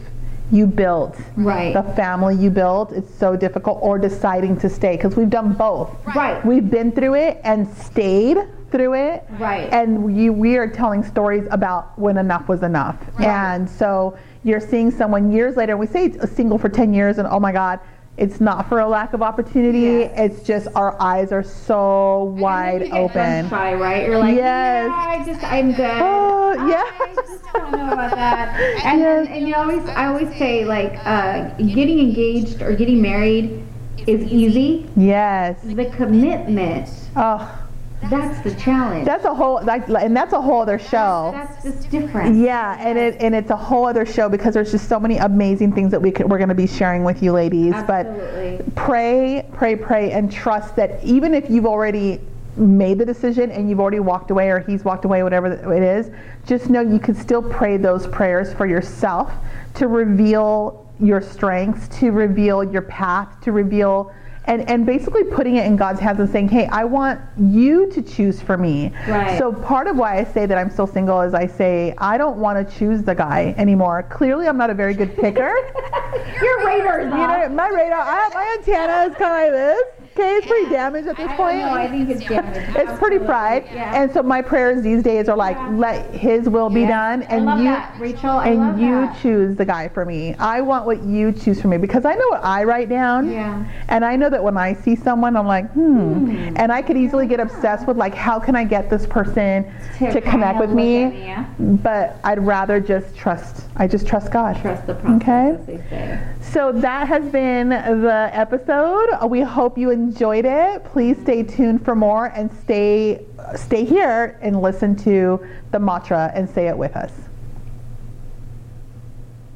you 0.52 0.64
built, 0.68 1.16
Right. 1.36 1.74
the 1.74 1.82
family 1.94 2.36
you 2.36 2.48
built. 2.50 2.92
It's 2.92 3.12
so 3.12 3.34
difficult, 3.34 3.80
or 3.82 3.98
deciding 3.98 4.56
to 4.60 4.68
stay 4.70 4.94
because 4.96 5.16
we've 5.16 5.28
done 5.28 5.52
both. 5.52 5.90
Right. 6.14 6.42
We've 6.46 6.70
been 6.70 6.92
through 6.92 7.14
it 7.16 7.40
and 7.42 7.66
stayed 7.76 8.38
through 8.70 8.94
it. 8.94 9.24
Right. 9.40 9.68
And 9.72 10.04
we, 10.04 10.30
we 10.30 10.56
are 10.58 10.70
telling 10.70 11.02
stories 11.02 11.44
about 11.50 11.98
when 11.98 12.18
enough 12.18 12.46
was 12.48 12.62
enough. 12.62 12.96
Right. 13.18 13.26
And 13.26 13.68
so 13.68 14.16
you're 14.44 14.60
seeing 14.60 14.92
someone 14.92 15.32
years 15.32 15.56
later, 15.56 15.72
and 15.72 15.80
we 15.80 15.88
say 15.88 16.04
it's 16.04 16.18
a 16.22 16.26
single 16.28 16.56
for 16.56 16.68
10 16.68 16.94
years, 16.94 17.18
and 17.18 17.26
oh 17.26 17.40
my 17.40 17.50
God, 17.50 17.80
it's 18.18 18.40
not 18.40 18.68
for 18.68 18.80
a 18.80 18.88
lack 18.88 19.12
of 19.12 19.22
opportunity. 19.22 20.02
It's 20.02 20.42
just 20.42 20.66
our 20.74 21.00
eyes 21.00 21.30
are 21.30 21.44
so 21.44 22.24
wide 22.36 22.82
And 22.82 22.92
then 22.92 23.02
you 23.02 23.08
get 23.08 23.16
open. 23.16 23.48
Shy, 23.48 23.74
right? 23.74 24.06
You're 24.06 24.18
like, 24.18 24.34
Yes. 24.34 24.88
yeah, 24.88 24.92
I 24.94 25.24
just, 25.24 25.44
I'm 25.44 25.72
good. 25.72 26.02
Oh, 26.02 26.56
I 26.58 26.68
yes. 26.68 27.16
just 27.16 27.44
don't 27.52 27.70
know 27.72 27.92
about 27.92 28.10
that. 28.16 28.58
And 28.84 29.00
Yes. 29.00 29.26
then, 29.26 29.36
and 29.36 29.48
you 29.48 29.54
always, 29.54 29.88
I 29.90 30.06
always 30.06 30.28
say, 30.36 30.64
like, 30.64 30.98
uh, 31.06 31.50
getting 31.58 32.00
engaged 32.00 32.60
or 32.60 32.74
getting 32.74 33.00
married 33.00 33.64
is 34.08 34.24
easy. 34.24 34.90
Yes. 34.96 35.60
The 35.62 35.86
commitment, 35.86 36.88
Oh, 37.16 37.67
that's 38.04 38.40
the 38.42 38.54
challenge. 38.54 39.04
that's 39.04 39.24
a 39.24 39.34
whole, 39.34 39.60
like, 39.64 39.88
and 39.88 40.16
that's 40.16 40.32
a 40.32 40.40
whole 40.40 40.62
other 40.62 40.78
show. 40.78 41.30
That's 41.34 41.64
just 41.64 41.90
different. 41.90 42.36
Yeah, 42.36 42.76
and 42.78 42.96
it 42.96 43.16
and 43.20 43.34
it's 43.34 43.50
a 43.50 43.56
whole 43.56 43.86
other 43.86 44.06
show 44.06 44.28
because 44.28 44.54
there's 44.54 44.70
just 44.70 44.88
so 44.88 45.00
many 45.00 45.16
amazing 45.18 45.72
things 45.72 45.90
that 45.90 46.00
we 46.00 46.10
could, 46.10 46.30
we're 46.30 46.38
going 46.38 46.48
to 46.48 46.54
be 46.54 46.66
sharing 46.66 47.04
with 47.04 47.22
you, 47.22 47.32
ladies. 47.32 47.74
Absolutely. 47.74 48.62
But 48.64 48.74
pray, 48.76 49.46
pray, 49.52 49.76
pray, 49.76 50.12
and 50.12 50.30
trust 50.30 50.76
that 50.76 51.02
even 51.04 51.34
if 51.34 51.50
you've 51.50 51.66
already 51.66 52.20
made 52.56 52.98
the 52.98 53.04
decision 53.06 53.50
and 53.50 53.68
you've 53.68 53.80
already 53.80 54.00
walked 54.00 54.30
away 54.30 54.50
or 54.50 54.60
he's 54.60 54.84
walked 54.84 55.04
away, 55.04 55.22
whatever 55.22 55.52
it 55.72 55.82
is, 55.82 56.10
just 56.46 56.70
know 56.70 56.80
you 56.80 56.98
can 56.98 57.14
still 57.14 57.42
pray 57.42 57.76
those 57.76 58.06
prayers 58.06 58.54
for 58.54 58.66
yourself 58.66 59.32
to 59.74 59.86
reveal 59.88 60.88
your 61.00 61.20
strengths, 61.20 61.88
to 61.98 62.10
reveal 62.10 62.64
your 62.64 62.82
path, 62.82 63.28
to 63.42 63.52
reveal. 63.52 64.12
And, 64.48 64.68
and 64.68 64.86
basically 64.86 65.24
putting 65.24 65.56
it 65.56 65.66
in 65.66 65.76
God's 65.76 66.00
hands 66.00 66.20
and 66.20 66.30
saying, 66.30 66.48
hey, 66.48 66.66
I 66.66 66.84
want 66.84 67.20
you 67.38 67.90
to 67.92 68.02
choose 68.02 68.40
for 68.40 68.56
me. 68.56 68.92
Right. 69.06 69.38
So 69.38 69.52
part 69.52 69.86
of 69.86 69.96
why 69.96 70.18
I 70.18 70.24
say 70.24 70.46
that 70.46 70.56
I'm 70.56 70.70
still 70.70 70.86
single 70.86 71.20
is 71.20 71.34
I 71.34 71.46
say 71.46 71.94
I 71.98 72.16
don't 72.16 72.38
want 72.38 72.66
to 72.66 72.78
choose 72.78 73.02
the 73.02 73.14
guy 73.14 73.54
anymore. 73.58 74.04
Clearly, 74.04 74.48
I'm 74.48 74.56
not 74.56 74.70
a 74.70 74.74
very 74.74 74.94
good 74.94 75.14
picker. 75.16 75.52
Your 76.42 76.66
radar 76.66 77.00
is 77.00 77.04
you 77.04 77.10
know, 77.10 77.44
off. 77.44 77.50
my 77.52 77.68
radar, 77.68 78.00
I, 78.00 78.30
my 78.32 78.56
antenna 78.58 79.12
is 79.12 79.18
kind 79.18 79.48
of 79.48 79.52
like 79.52 79.52
this. 79.52 79.97
Okay, 80.18 80.34
it's 80.38 80.46
pretty 80.48 80.68
damaged 80.70 81.06
at 81.06 81.16
this 81.16 81.28
I 81.30 81.36
point. 81.36 81.58
know, 81.58 81.70
I 81.70 81.86
think 81.88 82.10
it's 82.10 82.24
damaged. 82.26 82.76
It's 82.76 82.98
pretty 82.98 83.18
fried. 83.24 83.66
Yeah. 83.72 84.02
And 84.02 84.12
so 84.12 84.20
my 84.22 84.42
prayers 84.42 84.82
these 84.82 85.00
days 85.02 85.28
are 85.28 85.36
like, 85.36 85.56
Yeah. 85.56 85.68
let 85.76 86.12
His 86.12 86.48
will 86.48 86.68
be 86.68 86.80
Yeah. 86.80 86.88
done, 86.88 87.22
and 87.24 87.44
you 87.60 87.64
that, 87.70 87.94
Rachel. 88.00 88.40
And 88.40 88.80
you 88.80 89.02
that. 89.02 89.16
choose 89.22 89.56
the 89.56 89.64
guy 89.64 89.86
for 89.86 90.04
me. 90.04 90.34
I 90.40 90.60
want 90.60 90.86
what 90.86 91.04
you 91.04 91.30
choose 91.30 91.60
for 91.60 91.68
me 91.68 91.76
because 91.76 92.04
I 92.04 92.14
know 92.16 92.26
what 92.30 92.44
I 92.44 92.64
write 92.64 92.88
down. 92.88 93.30
Yeah. 93.30 93.62
And 93.88 94.04
I 94.04 94.16
know 94.16 94.28
that 94.28 94.42
when 94.42 94.56
I 94.56 94.72
see 94.74 94.96
someone, 94.96 95.36
I'm 95.36 95.46
like, 95.46 95.70
hmm. 95.70 96.52
And 96.56 96.72
I 96.72 96.82
could 96.82 96.96
easily 96.96 97.28
get 97.28 97.38
obsessed 97.38 97.86
with 97.86 97.96
like, 97.96 98.14
how 98.14 98.40
can 98.40 98.56
I 98.56 98.64
get 98.64 98.90
this 98.90 99.06
person 99.06 99.64
To 99.98 100.12
to, 100.12 100.20
connect 100.20 100.58
with 100.58 100.70
me? 100.70 101.32
But 101.60 102.16
I'd 102.24 102.44
rather 102.44 102.80
just 102.80 103.14
trust. 103.16 103.66
I 103.80 103.86
just 103.86 104.08
trust 104.08 104.32
God. 104.32 104.60
Trust 104.60 104.86
the 104.86 104.94
process, 104.94 105.22
Okay. 105.22 105.50
as 105.50 105.66
they 105.66 105.76
say. 105.88 106.18
So 106.40 106.72
that 106.72 107.06
has 107.06 107.24
been 107.30 107.68
the 107.68 108.28
episode. 108.32 109.06
We 109.28 109.40
hope 109.40 109.78
you 109.78 109.90
enjoyed 109.90 110.44
it. 110.44 110.84
Please 110.84 111.16
stay 111.20 111.44
tuned 111.44 111.84
for 111.84 111.94
more 111.94 112.26
and 112.26 112.50
stay 112.64 113.24
stay 113.54 113.84
here 113.84 114.36
and 114.42 114.60
listen 114.60 114.96
to 114.96 115.40
the 115.70 115.78
mantra 115.78 116.32
and 116.34 116.50
say 116.50 116.66
it 116.68 116.76
with 116.76 116.96
us. 116.96 117.12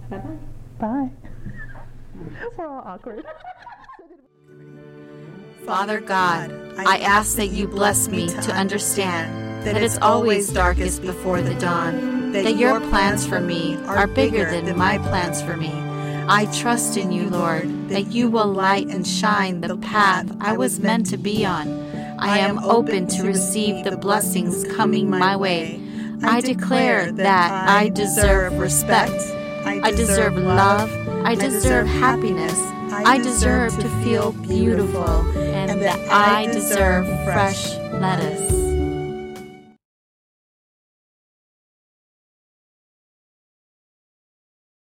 Bye-bye. 0.08 0.36
Bye. 0.78 1.10
We're 2.56 2.68
all 2.68 2.82
awkward. 2.86 3.24
Father 5.66 6.00
God, 6.00 6.50
I 6.78 6.98
ask 6.98 7.36
that 7.36 7.48
you 7.48 7.66
bless 7.68 8.08
me 8.08 8.28
to 8.28 8.52
understand 8.52 9.64
that 9.64 9.76
it's 9.80 9.96
always 9.98 10.52
darkest 10.52 11.02
before 11.02 11.40
the 11.40 11.54
dawn, 11.54 12.21
that 12.32 12.56
your 12.56 12.80
plans 12.80 13.26
for 13.26 13.40
me 13.40 13.76
are 13.84 14.06
bigger 14.06 14.50
than 14.50 14.76
my 14.76 14.98
plans 14.98 15.42
for 15.42 15.56
me. 15.56 15.72
I 16.28 16.46
trust 16.46 16.96
in 16.96 17.12
you, 17.12 17.28
Lord, 17.28 17.88
that 17.88 18.06
you 18.12 18.30
will 18.30 18.46
light 18.46 18.88
and 18.88 19.06
shine 19.06 19.60
the 19.60 19.76
path 19.76 20.34
I 20.40 20.56
was 20.56 20.80
meant 20.80 21.06
to 21.10 21.16
be 21.16 21.44
on. 21.44 21.68
I 22.18 22.38
am 22.38 22.58
open 22.60 23.06
to 23.08 23.24
receive 23.24 23.84
the 23.84 23.96
blessings 23.96 24.64
coming 24.76 25.10
my 25.10 25.36
way. 25.36 25.80
I 26.22 26.40
declare 26.40 27.10
that 27.12 27.68
I 27.68 27.88
deserve 27.88 28.58
respect. 28.58 29.20
I 29.64 29.90
deserve 29.90 30.36
love. 30.36 30.90
I 31.26 31.34
deserve 31.34 31.86
happiness. 31.86 32.58
I 32.92 33.18
deserve 33.18 33.76
to 33.78 33.88
feel 34.04 34.32
beautiful 34.32 35.08
and 35.36 35.82
that 35.82 35.98
I 36.08 36.46
deserve 36.46 37.06
fresh 37.24 37.74
lettuce. 37.92 38.61